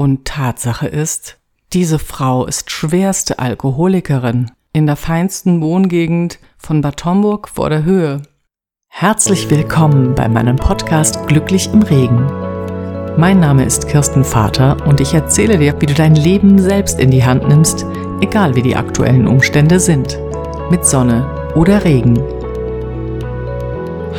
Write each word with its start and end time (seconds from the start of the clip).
Und 0.00 0.26
Tatsache 0.26 0.86
ist, 0.86 1.38
diese 1.72 1.98
Frau 1.98 2.46
ist 2.46 2.70
schwerste 2.70 3.40
Alkoholikerin 3.40 4.48
in 4.72 4.86
der 4.86 4.94
feinsten 4.94 5.60
Wohngegend 5.60 6.38
von 6.56 6.82
Bad 6.82 7.04
Homburg 7.04 7.48
vor 7.48 7.68
der 7.68 7.82
Höhe. 7.82 8.22
Herzlich 8.86 9.50
willkommen 9.50 10.14
bei 10.14 10.28
meinem 10.28 10.54
Podcast 10.54 11.26
Glücklich 11.26 11.72
im 11.72 11.82
Regen. 11.82 12.26
Mein 13.16 13.40
Name 13.40 13.64
ist 13.64 13.88
Kirsten 13.88 14.22
Vater 14.22 14.86
und 14.86 15.00
ich 15.00 15.14
erzähle 15.14 15.58
dir, 15.58 15.74
wie 15.80 15.86
du 15.86 15.94
dein 15.94 16.14
Leben 16.14 16.60
selbst 16.60 17.00
in 17.00 17.10
die 17.10 17.24
Hand 17.24 17.48
nimmst, 17.48 17.84
egal 18.20 18.54
wie 18.54 18.62
die 18.62 18.76
aktuellen 18.76 19.26
Umstände 19.26 19.80
sind. 19.80 20.16
Mit 20.70 20.86
Sonne 20.86 21.26
oder 21.56 21.82
Regen. 21.82 22.22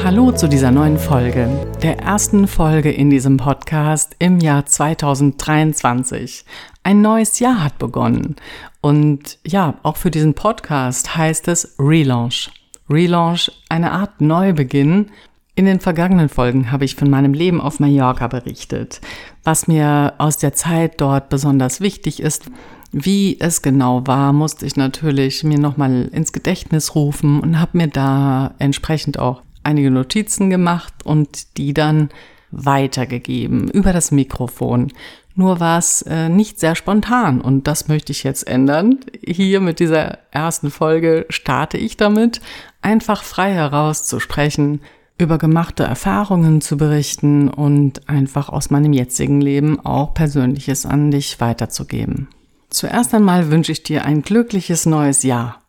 Hallo 0.03 0.31
zu 0.31 0.47
dieser 0.47 0.71
neuen 0.71 0.97
Folge, 0.97 1.49
der 1.81 1.99
ersten 1.99 2.47
Folge 2.47 2.91
in 2.91 3.09
diesem 3.09 3.37
Podcast 3.37 4.15
im 4.19 4.39
Jahr 4.39 4.65
2023. 4.65 6.45
Ein 6.83 7.01
neues 7.01 7.39
Jahr 7.39 7.63
hat 7.63 7.77
begonnen 7.77 8.35
und 8.81 9.39
ja, 9.45 9.75
auch 9.83 9.97
für 9.97 10.11
diesen 10.11 10.33
Podcast 10.33 11.17
heißt 11.17 11.47
es 11.47 11.75
Relaunch. 11.79 12.49
Relaunch, 12.89 13.51
eine 13.69 13.91
Art 13.91 14.21
Neubeginn. 14.21 15.11
In 15.55 15.65
den 15.65 15.79
vergangenen 15.79 16.29
Folgen 16.29 16.71
habe 16.71 16.85
ich 16.85 16.95
von 16.95 17.09
meinem 17.09 17.33
Leben 17.33 17.59
auf 17.59 17.79
Mallorca 17.79 18.27
berichtet, 18.27 19.01
was 19.43 19.67
mir 19.67 20.13
aus 20.17 20.37
der 20.37 20.53
Zeit 20.53 21.01
dort 21.01 21.29
besonders 21.29 21.81
wichtig 21.81 22.21
ist. 22.21 22.49
Wie 22.91 23.39
es 23.39 23.61
genau 23.61 24.07
war, 24.07 24.33
musste 24.33 24.65
ich 24.65 24.75
natürlich 24.75 25.43
mir 25.43 25.59
nochmal 25.59 26.09
ins 26.11 26.31
Gedächtnis 26.33 26.95
rufen 26.95 27.39
und 27.39 27.59
habe 27.59 27.77
mir 27.77 27.87
da 27.87 28.55
entsprechend 28.57 29.19
auch 29.19 29.43
einige 29.69 29.91
Notizen 29.91 30.49
gemacht 30.49 30.93
und 31.03 31.57
die 31.57 31.73
dann 31.73 32.09
weitergegeben 32.51 33.69
über 33.69 33.93
das 33.93 34.11
Mikrofon. 34.11 34.91
Nur 35.35 35.59
war 35.59 35.77
es 35.77 36.01
äh, 36.01 36.27
nicht 36.27 36.59
sehr 36.59 36.75
spontan 36.75 37.39
und 37.39 37.67
das 37.67 37.87
möchte 37.87 38.11
ich 38.11 38.23
jetzt 38.23 38.47
ändern. 38.47 38.99
Hier 39.23 39.61
mit 39.61 39.79
dieser 39.79 40.17
ersten 40.31 40.71
Folge 40.71 41.25
starte 41.29 41.77
ich 41.77 41.95
damit, 41.95 42.41
einfach 42.81 43.23
frei 43.23 43.53
heraus 43.53 44.05
zu 44.05 44.19
sprechen, 44.19 44.81
über 45.17 45.37
gemachte 45.37 45.83
Erfahrungen 45.83 46.61
zu 46.61 46.77
berichten 46.77 47.49
und 47.49 48.09
einfach 48.09 48.49
aus 48.49 48.69
meinem 48.69 48.93
jetzigen 48.93 49.39
Leben 49.39 49.79
auch 49.85 50.13
Persönliches 50.13 50.85
an 50.85 51.11
dich 51.11 51.39
weiterzugeben. 51.39 52.29
Zuerst 52.69 53.13
einmal 53.13 53.51
wünsche 53.51 53.71
ich 53.71 53.83
dir 53.83 54.05
ein 54.05 54.21
glückliches 54.21 54.85
neues 54.85 55.23
Jahr. 55.23 55.61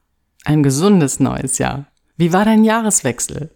Ein 0.45 0.63
gesundes 0.63 1.21
neues 1.21 1.59
Jahr. 1.59 1.87
Wie 2.17 2.33
war 2.33 2.45
dein 2.45 2.65
Jahreswechsel? 2.65 3.51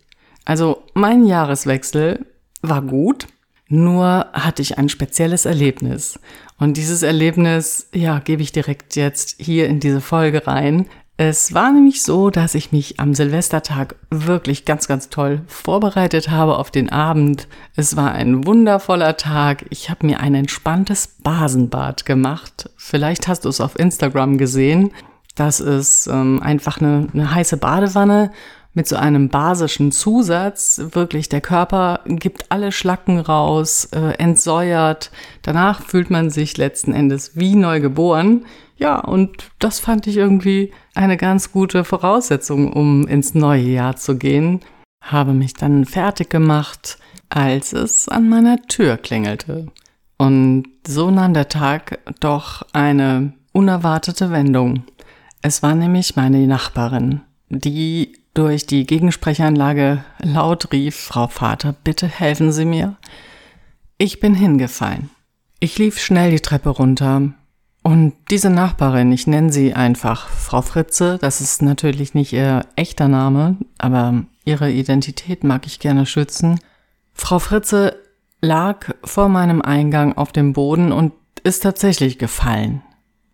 Also 0.45 0.83
mein 0.95 1.25
Jahreswechsel 1.25 2.27
war 2.62 2.83
gut, 2.83 3.27
nur 3.69 4.27
hatte 4.33 4.62
ich 4.62 4.78
ein 4.78 4.89
spezielles 4.89 5.47
Erlebnis. 5.47 6.19
Und 6.59 6.77
dieses 6.77 7.03
Erlebnis, 7.03 7.89
ja, 7.92 8.19
gebe 8.19 8.42
ich 8.42 8.53
direkt 8.53 8.97
jetzt 8.97 9.37
hier 9.39 9.69
in 9.69 9.81
diese 9.81 10.00
Folge 10.00 10.47
rein. 10.47 10.87
Es 11.17 11.55
war 11.55 11.72
nämlich 11.72 12.03
so, 12.03 12.31
dass 12.31 12.56
ich 12.56 12.72
mich 12.72 12.98
am 12.98 13.15
Silvestertag 13.15 13.95
wirklich 14.11 14.65
ganz, 14.65 14.89
ganz 14.89 15.11
toll 15.11 15.42
vorbereitet 15.47 16.28
habe 16.28 16.59
auf 16.59 16.72
den 16.72 16.91
Abend. 16.91 17.47
Es 17.77 17.97
war 17.97 18.12
ein 18.12 18.47
wundervoller 18.47 19.17
Tag. 19.17 19.65
Ich 19.70 19.91
habe 19.91 20.06
mir 20.06 20.19
ein 20.20 20.34
entspanntes 20.34 21.06
Basenbad 21.22 22.05
gemacht. 22.05 22.69
Vielleicht 22.77 23.28
hast 23.28 23.45
du 23.45 23.48
es 23.48 23.61
auf 23.61 23.78
Instagram 23.78 24.39
gesehen. 24.39 24.91
Das 25.37 25.61
ist 25.61 26.09
ähm, 26.09 26.42
einfach 26.42 26.81
eine, 26.81 27.09
eine 27.12 27.33
heiße 27.33 27.59
Badewanne 27.59 28.33
mit 28.75 28.89
so 28.89 28.97
einem 28.97 29.28
basischen 29.28 29.92
Zusatz. 29.92 30.80
Wirklich, 30.91 31.28
der 31.28 31.41
Körper 31.41 32.00
gibt 32.06 32.50
alle 32.50 32.72
Schlacken 32.72 33.20
raus, 33.20 33.89
äh, 33.92 34.14
entsäuert. 34.19 35.11
Danach 35.42 35.83
fühlt 35.83 36.11
man 36.11 36.31
sich 36.31 36.56
letzten 36.56 36.92
Endes 36.92 37.36
wie 37.36 37.55
neu 37.55 37.81
geboren. 37.81 38.44
Ja, 38.77 38.98
und 38.98 39.50
das 39.61 39.78
fand 39.78 40.06
ich 40.08 40.16
irgendwie 40.16 40.72
eine 40.94 41.16
ganz 41.16 41.53
gute 41.53 41.84
Voraussetzung, 41.84 42.72
um 42.72 43.06
ins 43.06 43.34
neue 43.34 43.62
Jahr 43.62 43.97
zu 43.97 44.19
gehen. 44.19 44.60
Habe 45.00 45.32
mich 45.32 45.54
dann 45.54 45.84
fertig 45.84 46.28
gemacht, 46.28 46.98
als 47.28 47.72
es 47.72 48.09
an 48.09 48.28
meiner 48.28 48.60
Tür 48.62 48.97
klingelte. 48.97 49.69
Und 50.19 50.65
so 50.87 51.10
nahm 51.10 51.34
der 51.34 51.48
Tag 51.48 52.00
doch 52.21 52.62
eine 52.72 53.32
unerwartete 53.53 54.31
Wendung. 54.31 54.84
Es 55.43 55.62
war 55.62 55.75
nämlich 55.75 56.16
meine 56.16 56.47
Nachbarin, 56.47 57.21
die 57.48 58.16
durch 58.34 58.67
die 58.67 58.84
Gegensprechanlage 58.84 60.05
laut 60.21 60.72
rief, 60.72 60.97
Frau 60.97 61.28
Vater, 61.28 61.75
bitte 61.84 62.06
helfen 62.06 62.53
Sie 62.53 62.65
mir. 62.65 62.97
Ich 63.97 64.21
bin 64.21 64.34
hingefallen. 64.34 65.11
Ich 65.61 65.78
lief 65.78 66.00
schnell 66.00 66.33
die 66.33 66.41
Treppe 66.41 66.71
runter 66.71 67.33
und 67.83 68.15
diese 68.31 68.49
Nachbarin, 68.49 69.12
ich 69.12 69.27
nenne 69.27 69.53
sie 69.53 69.75
einfach 69.75 70.28
Frau 70.28 70.62
Fritze, 70.62 71.19
das 71.21 71.43
ist 71.43 71.61
natürlich 71.61 72.15
nicht 72.15 72.33
ihr 72.33 72.67
echter 72.77 73.09
Name, 73.09 73.59
aber 73.77 74.25
ihre 74.45 74.71
Identität 74.71 75.45
mag 75.45 75.66
ich 75.66 75.81
gerne 75.81 76.06
schützen. 76.06 76.61
Frau 77.12 77.39
Fritze 77.39 77.97
lag 78.41 78.95
vor 79.05 79.28
meinem 79.28 79.61
Eingang 79.61 80.16
auf 80.16 80.33
dem 80.33 80.55
Boden 80.55 80.93
und 80.93 81.12
ist 81.43 81.62
tatsächlich 81.62 82.19
gefallen. 82.19 82.83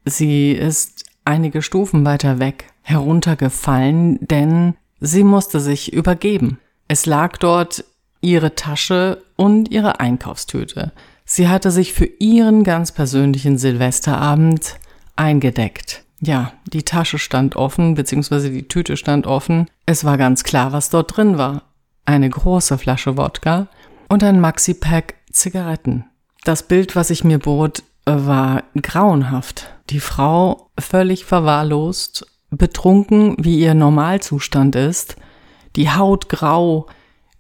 Sie 0.04 0.50
ist 0.50 1.04
einige 1.24 1.62
Stufen 1.62 2.04
weiter 2.04 2.40
weg 2.40 2.66
heruntergefallen, 2.82 4.18
denn 4.20 4.74
Sie 5.00 5.24
musste 5.24 5.60
sich 5.60 5.92
übergeben. 5.92 6.58
Es 6.88 7.06
lag 7.06 7.38
dort 7.38 7.84
ihre 8.20 8.54
Tasche 8.54 9.22
und 9.36 9.70
ihre 9.70 10.00
Einkaufstüte. 10.00 10.92
Sie 11.24 11.48
hatte 11.48 11.70
sich 11.70 11.92
für 11.92 12.04
ihren 12.04 12.64
ganz 12.64 12.92
persönlichen 12.92 13.56
Silvesterabend 13.56 14.76
eingedeckt. 15.16 16.04
Ja, 16.20 16.52
die 16.66 16.82
Tasche 16.82 17.18
stand 17.18 17.56
offen, 17.56 17.94
beziehungsweise 17.94 18.50
die 18.50 18.68
Tüte 18.68 18.96
stand 18.96 19.26
offen. 19.26 19.70
Es 19.86 20.04
war 20.04 20.18
ganz 20.18 20.44
klar, 20.44 20.72
was 20.72 20.90
dort 20.90 21.16
drin 21.16 21.38
war. 21.38 21.62
Eine 22.04 22.28
große 22.28 22.76
Flasche 22.76 23.16
Wodka 23.16 23.68
und 24.08 24.22
ein 24.22 24.40
Maxi-Pack 24.40 25.14
Zigaretten. 25.32 26.04
Das 26.44 26.64
Bild, 26.64 26.96
was 26.96 27.10
ich 27.10 27.24
mir 27.24 27.38
bot, 27.38 27.82
war 28.04 28.64
grauenhaft. 28.80 29.72
Die 29.88 30.00
Frau 30.00 30.70
völlig 30.78 31.24
verwahrlost 31.24 32.26
betrunken, 32.50 33.36
wie 33.38 33.58
ihr 33.58 33.74
Normalzustand 33.74 34.76
ist, 34.76 35.16
die 35.76 35.90
Haut 35.90 36.28
grau, 36.28 36.86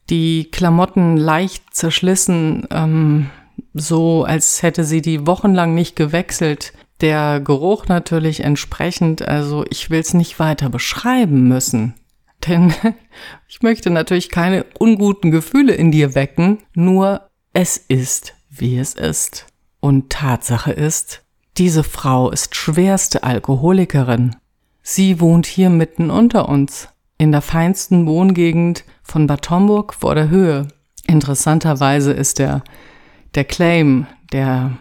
die 0.08 0.50
Klamotten 0.50 1.16
leicht 1.16 1.74
zerschlissen, 1.74 2.66
ähm, 2.70 3.30
so 3.74 4.24
als 4.24 4.62
hätte 4.62 4.84
sie 4.84 5.02
die 5.02 5.26
wochenlang 5.26 5.74
nicht 5.74 5.96
gewechselt. 5.96 6.72
Der 7.00 7.40
Geruch 7.40 7.86
natürlich 7.86 8.40
entsprechend, 8.40 9.26
also 9.26 9.64
ich 9.70 9.90
will 9.90 10.00
es 10.00 10.14
nicht 10.14 10.38
weiter 10.38 10.68
beschreiben 10.68 11.48
müssen. 11.48 11.94
Denn 12.46 12.72
ich 13.48 13.62
möchte 13.62 13.90
natürlich 13.90 14.30
keine 14.30 14.64
unguten 14.78 15.30
Gefühle 15.30 15.74
in 15.74 15.92
dir 15.92 16.14
wecken, 16.14 16.58
nur 16.74 17.28
es 17.52 17.76
ist, 17.76 18.34
wie 18.48 18.78
es 18.78 18.94
ist. 18.94 19.46
Und 19.80 20.10
Tatsache 20.10 20.72
ist, 20.72 21.22
diese 21.58 21.84
Frau 21.84 22.30
ist 22.30 22.54
schwerste 22.54 23.24
Alkoholikerin. 23.24 24.36
Sie 24.92 25.20
wohnt 25.20 25.46
hier 25.46 25.70
mitten 25.70 26.10
unter 26.10 26.48
uns, 26.48 26.88
in 27.16 27.30
der 27.30 27.42
feinsten 27.42 28.08
Wohngegend 28.08 28.84
von 29.04 29.28
Bad 29.28 29.48
Homburg 29.48 29.94
vor 29.94 30.16
der 30.16 30.30
Höhe. 30.30 30.66
Interessanterweise 31.06 32.12
ist 32.12 32.40
der, 32.40 32.64
der 33.36 33.44
Claim, 33.44 34.08
der 34.32 34.72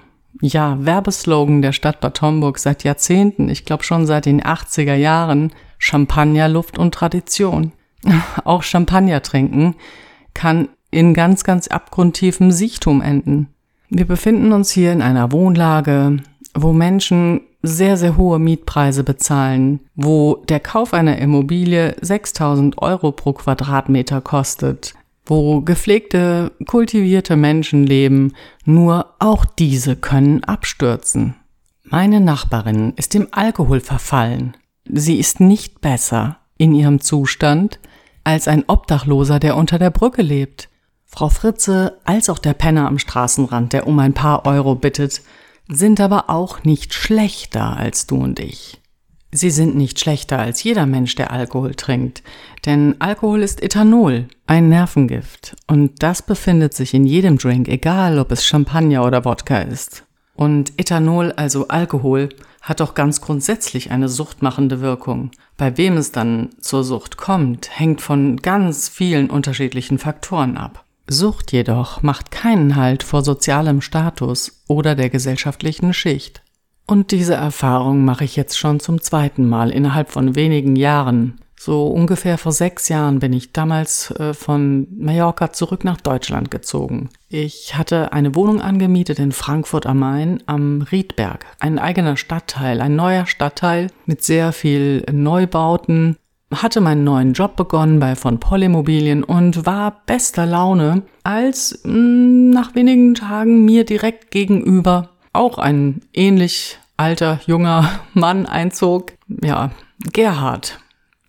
ja, 0.41 0.83
Werbeslogan 0.83 1.61
der 1.61 1.73
Stadt 1.73 1.99
Bad 1.99 2.23
Homburg 2.23 2.57
seit 2.57 2.83
Jahrzehnten, 2.83 3.49
ich 3.49 3.65
glaube 3.65 3.83
schon 3.83 4.07
seit 4.07 4.25
den 4.25 4.41
80er 4.41 4.95
Jahren, 4.95 5.53
Champagner, 5.77 6.49
Luft 6.49 6.79
und 6.79 6.91
Tradition. 6.91 7.73
Auch 8.45 8.63
Champagner 8.63 9.21
trinken 9.21 9.75
kann 10.33 10.69
in 10.89 11.13
ganz, 11.13 11.43
ganz 11.43 11.67
abgrundtiefem 11.67 12.51
Siechtum 12.51 13.03
enden. 13.03 13.49
Wir 13.91 14.07
befinden 14.07 14.53
uns 14.53 14.71
hier 14.71 14.91
in 14.91 15.03
einer 15.03 15.31
Wohnlage, 15.31 16.17
wo 16.53 16.73
Menschen 16.73 17.41
sehr, 17.61 17.97
sehr 17.97 18.17
hohe 18.17 18.39
Mietpreise 18.39 19.03
bezahlen, 19.03 19.81
wo 19.95 20.43
der 20.47 20.59
Kauf 20.59 20.93
einer 20.93 21.17
Immobilie 21.17 21.95
6000 22.01 22.81
Euro 22.81 23.11
pro 23.11 23.33
Quadratmeter 23.33 24.21
kostet, 24.21 24.93
wo 25.25 25.61
gepflegte, 25.61 26.51
kultivierte 26.65 27.35
Menschen 27.35 27.85
leben, 27.85 28.33
nur 28.65 29.13
auch 29.19 29.45
diese 29.45 29.95
können 29.95 30.43
abstürzen. 30.43 31.35
Meine 31.83 32.21
Nachbarin 32.21 32.93
ist 32.95 33.13
dem 33.13 33.27
Alkohol 33.31 33.79
verfallen. 33.79 34.55
Sie 34.85 35.17
ist 35.17 35.39
nicht 35.39 35.81
besser 35.81 36.37
in 36.57 36.73
ihrem 36.73 37.01
Zustand 37.01 37.79
als 38.23 38.47
ein 38.47 38.63
Obdachloser, 38.67 39.39
der 39.39 39.55
unter 39.55 39.79
der 39.79 39.89
Brücke 39.89 40.21
lebt. 40.21 40.69
Frau 41.05 41.29
Fritze 41.29 41.97
als 42.05 42.29
auch 42.29 42.37
der 42.37 42.53
Penner 42.53 42.87
am 42.87 42.99
Straßenrand, 42.99 43.73
der 43.73 43.87
um 43.87 43.97
ein 43.99 44.13
paar 44.13 44.45
Euro 44.45 44.75
bittet, 44.75 45.21
sind 45.69 46.01
aber 46.01 46.29
auch 46.29 46.63
nicht 46.63 46.93
schlechter 46.93 47.77
als 47.77 48.07
du 48.07 48.17
und 48.17 48.39
ich. 48.39 48.81
Sie 49.31 49.51
sind 49.51 49.75
nicht 49.75 49.99
schlechter 49.99 50.39
als 50.39 50.63
jeder 50.63 50.87
Mensch, 50.87 51.13
der 51.13 51.31
Alkohol 51.31 51.75
trinkt, 51.75 52.23
denn 52.65 52.95
Alkohol 52.99 53.43
ist 53.43 53.61
Ethanol, 53.61 54.27
ein 54.47 54.69
Nervengift, 54.69 55.55
und 55.67 56.01
das 56.01 56.23
befindet 56.23 56.73
sich 56.73 56.95
in 56.95 57.05
jedem 57.05 57.37
Drink, 57.37 57.67
egal 57.67 58.17
ob 58.17 58.31
es 58.31 58.45
Champagner 58.45 59.05
oder 59.05 59.23
Wodka 59.25 59.59
ist. 59.59 60.03
Und 60.33 60.73
Ethanol, 60.77 61.31
also 61.33 61.67
Alkohol, 61.67 62.29
hat 62.61 62.79
doch 62.79 62.95
ganz 62.95 63.21
grundsätzlich 63.21 63.91
eine 63.91 64.09
suchtmachende 64.09 64.81
Wirkung. 64.81 65.31
Bei 65.57 65.77
wem 65.77 65.97
es 65.97 66.11
dann 66.11 66.49
zur 66.59 66.83
Sucht 66.83 67.17
kommt, 67.17 67.77
hängt 67.77 68.01
von 68.01 68.37
ganz 68.37 68.89
vielen 68.89 69.29
unterschiedlichen 69.29 69.99
Faktoren 69.99 70.57
ab. 70.57 70.85
Sucht 71.09 71.51
jedoch 71.51 72.03
macht 72.03 72.29
keinen 72.31 72.75
Halt 72.75 73.03
vor 73.03 73.23
sozialem 73.23 73.81
Status 73.81 74.63
oder 74.67 74.95
der 74.95 75.09
gesellschaftlichen 75.09 75.93
Schicht. 75.93 76.43
Und 76.85 77.11
diese 77.11 77.33
Erfahrung 77.33 78.05
mache 78.05 78.23
ich 78.23 78.35
jetzt 78.35 78.57
schon 78.57 78.79
zum 78.79 79.01
zweiten 79.01 79.47
Mal 79.47 79.71
innerhalb 79.71 80.09
von 80.09 80.35
wenigen 80.35 80.75
Jahren. 80.75 81.39
So 81.59 81.87
ungefähr 81.87 82.37
vor 82.37 82.53
sechs 82.53 82.87
Jahren 82.87 83.19
bin 83.19 83.33
ich 83.33 83.51
damals 83.51 84.11
äh, 84.11 84.33
von 84.33 84.87
Mallorca 84.97 85.51
zurück 85.51 85.83
nach 85.83 85.99
Deutschland 85.99 86.51
gezogen. 86.51 87.09
Ich 87.27 87.75
hatte 87.75 88.13
eine 88.13 88.33
Wohnung 88.33 88.61
angemietet 88.61 89.19
in 89.19 89.33
Frankfurt 89.33 89.85
am 89.85 89.99
Main 89.99 90.41
am 90.45 90.81
Riedberg. 90.83 91.45
Ein 91.59 91.77
eigener 91.77 92.15
Stadtteil, 92.15 92.79
ein 92.79 92.95
neuer 92.95 93.25
Stadtteil 93.25 93.91
mit 94.05 94.23
sehr 94.23 94.53
viel 94.53 95.03
Neubauten. 95.11 96.15
Hatte 96.53 96.81
meinen 96.81 97.03
neuen 97.03 97.33
Job 97.33 97.55
begonnen 97.55 97.99
bei 97.99 98.15
von 98.15 98.39
Pollimmobilien 98.39 99.23
und 99.23 99.65
war 99.65 100.01
bester 100.05 100.45
Laune, 100.45 101.03
als 101.23 101.79
mh, 101.83 101.93
mm, 101.93 102.49
nach 102.49 102.75
wenigen 102.75 103.13
Tagen 103.13 103.65
mir 103.65 103.85
direkt 103.85 104.31
gegenüber 104.31 105.09
auch 105.33 105.57
ein 105.57 106.01
ähnlich 106.13 106.77
alter, 106.97 107.39
junger 107.45 107.89
Mann 108.13 108.45
einzog. 108.45 109.13
Ja, 109.27 109.71
Gerhard. 110.11 110.79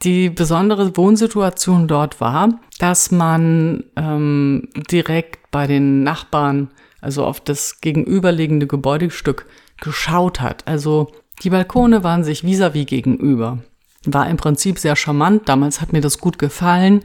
Die 0.02 0.30
besondere 0.30 0.96
Wohnsituation 0.96 1.86
dort 1.86 2.20
war, 2.20 2.58
dass 2.78 3.10
man 3.10 3.84
ähm, 3.96 4.68
direkt 4.90 5.50
bei 5.50 5.66
den 5.66 6.02
Nachbarn, 6.02 6.70
also 7.02 7.24
auf 7.24 7.40
das 7.40 7.80
gegenüberliegende 7.82 8.66
Gebäudestück, 8.66 9.46
geschaut 9.80 10.40
hat. 10.40 10.66
Also 10.66 11.12
die 11.42 11.50
Balkone 11.50 12.02
waren 12.02 12.24
sich 12.24 12.42
vis-à-vis 12.42 12.84
-vis 12.84 12.88
gegenüber. 12.88 13.58
War 14.06 14.28
im 14.28 14.36
Prinzip 14.36 14.78
sehr 14.78 14.96
charmant. 14.96 15.48
Damals 15.48 15.80
hat 15.80 15.92
mir 15.92 16.00
das 16.00 16.18
gut 16.18 16.38
gefallen. 16.38 17.02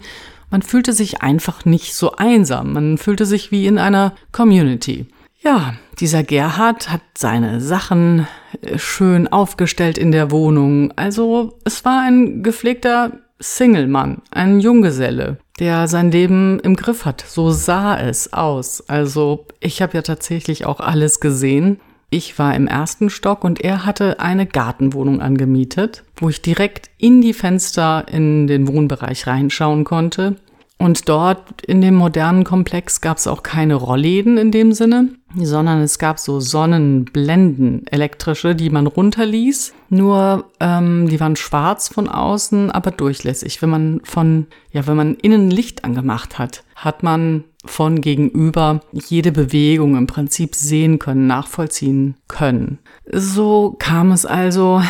Man 0.49 0.61
fühlte 0.61 0.93
sich 0.93 1.21
einfach 1.21 1.65
nicht 1.65 1.93
so 1.95 2.13
einsam. 2.13 2.73
Man 2.73 2.97
fühlte 2.97 3.25
sich 3.25 3.51
wie 3.51 3.65
in 3.67 3.77
einer 3.77 4.13
Community. 4.31 5.07
Ja, 5.41 5.75
dieser 5.99 6.23
Gerhard 6.23 6.89
hat 6.89 7.01
seine 7.17 7.61
Sachen 7.61 8.27
äh, 8.61 8.79
schön 8.79 9.27
aufgestellt 9.27 9.97
in 9.97 10.11
der 10.11 10.31
Wohnung. 10.31 10.91
Also 10.95 11.59
es 11.65 11.85
war 11.85 12.01
ein 12.01 12.41
gepflegter 12.41 13.19
Single-Mann, 13.39 14.21
ein 14.31 14.59
Junggeselle, 14.59 15.37
der 15.59 15.87
sein 15.87 16.09
Leben 16.09 16.59
im 16.61 16.75
Griff 16.75 17.05
hat. 17.05 17.23
So 17.27 17.51
sah 17.51 17.99
es 17.99 18.33
aus. 18.33 18.89
Also 18.89 19.45
ich 19.59 19.81
habe 19.81 19.93
ja 19.93 20.01
tatsächlich 20.01 20.65
auch 20.65 20.79
alles 20.79 21.19
gesehen. 21.19 21.79
Ich 22.09 22.37
war 22.39 22.55
im 22.55 22.67
ersten 22.67 23.09
Stock 23.09 23.43
und 23.43 23.61
er 23.61 23.85
hatte 23.85 24.19
eine 24.19 24.45
Gartenwohnung 24.45 25.21
angemietet, 25.21 26.03
wo 26.15 26.29
ich 26.29 26.41
direkt 26.41 26.89
in 26.97 27.21
die 27.21 27.33
Fenster 27.33 28.05
in 28.09 28.47
den 28.47 28.67
Wohnbereich 28.67 29.27
reinschauen 29.27 29.83
konnte. 29.83 30.37
Und 30.77 31.07
dort 31.07 31.61
in 31.61 31.79
dem 31.79 31.95
modernen 31.95 32.43
Komplex 32.43 32.99
gab 32.99 33.17
es 33.17 33.27
auch 33.27 33.43
keine 33.43 33.75
Rollläden 33.75 34.37
in 34.37 34.51
dem 34.51 34.73
Sinne, 34.73 35.09
sondern 35.33 35.81
es 35.81 35.99
gab 35.99 36.19
so 36.19 36.41
Sonnenblenden, 36.41 37.87
elektrische, 37.87 38.55
die 38.55 38.69
man 38.69 38.85
runterließ. 38.85 39.73
Nur 39.89 40.45
ähm, 40.59 41.07
die 41.07 41.19
waren 41.19 41.37
schwarz 41.37 41.87
von 41.87 42.09
außen, 42.09 42.71
aber 42.71 42.91
durchlässig. 42.91 43.61
Wenn 43.61 43.69
man 43.69 44.01
von, 44.03 44.47
ja, 44.71 44.85
wenn 44.85 44.97
man 44.97 45.15
innen 45.15 45.49
Licht 45.49 45.85
angemacht 45.85 46.37
hat, 46.37 46.65
hat 46.75 47.03
man 47.03 47.45
von 47.65 48.01
gegenüber 48.01 48.81
jede 48.91 49.31
Bewegung 49.31 49.95
im 49.95 50.07
Prinzip 50.07 50.55
sehen 50.55 50.99
können, 50.99 51.27
nachvollziehen 51.27 52.15
können. 52.27 52.79
So 53.11 53.75
kam 53.79 54.11
es 54.11 54.25
also, 54.25 54.81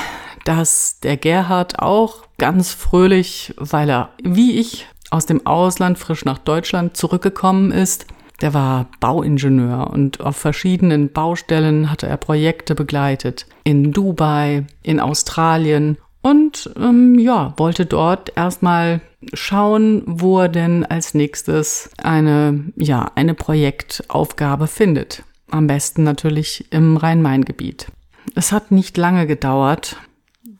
dass 0.45 1.00
der 1.01 1.18
Gerhard 1.18 1.80
auch 1.80 2.24
ganz 2.38 2.72
fröhlich, 2.72 3.54
weil 3.57 3.89
er 3.89 4.10
wie 4.24 4.60
ich 4.60 4.88
aus 5.12 5.25
dem 5.25 5.45
Ausland 5.45 5.98
frisch 5.98 6.25
nach 6.25 6.38
Deutschland 6.38 6.98
zurückgekommen 6.98 7.72
ist. 7.72 8.07
Der 8.42 8.54
war 8.54 8.88
Bauingenieur 9.00 9.89
und 9.92 10.19
auf 10.19 10.36
verschiedenen 10.36 11.12
Baustellen 11.12 11.89
hatte 11.89 12.07
er 12.07 12.18
Projekte 12.18 12.75
begleitet. 12.75 13.45
In 13.63 13.94
Dubai, 13.94 14.66
in 14.83 15.00
Australien 15.00 15.98
und 16.25 16.72
ähm, 16.75 17.19
ja, 17.19 17.54
wollte 17.57 17.86
dort 17.86 18.36
erstmal 18.36 19.00
schauen, 19.33 20.01
wo 20.07 20.39
er 20.39 20.50
denn 20.50 20.83
als 20.83 21.13
nächstes 21.13 21.92
eine, 22.01 22.72
ja, 22.75 23.12
eine 23.13 23.36
Projektaufgabe 23.36 24.66
findet. 24.66 25.22
Am 25.51 25.68
besten 25.68 26.01
natürlich 26.01 26.66
im 26.72 26.98
Rhein-Main-Gebiet. 26.98 27.92
Es 28.33 28.51
hat 28.51 28.72
nicht 28.72 28.98
lange 28.98 29.27
gedauert, 29.27 29.98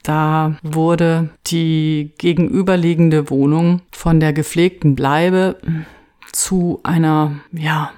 da 0.04 0.56
wurde 0.62 1.30
die 1.48 2.14
gegenüberliegende 2.20 3.32
Wohnung 3.32 3.82
von 3.92 4.20
der 4.20 4.34
gepflegten 4.34 4.94
Bleibe 4.94 5.56
zu 6.32 6.80
einer, 6.84 7.38
ja, 7.52 7.90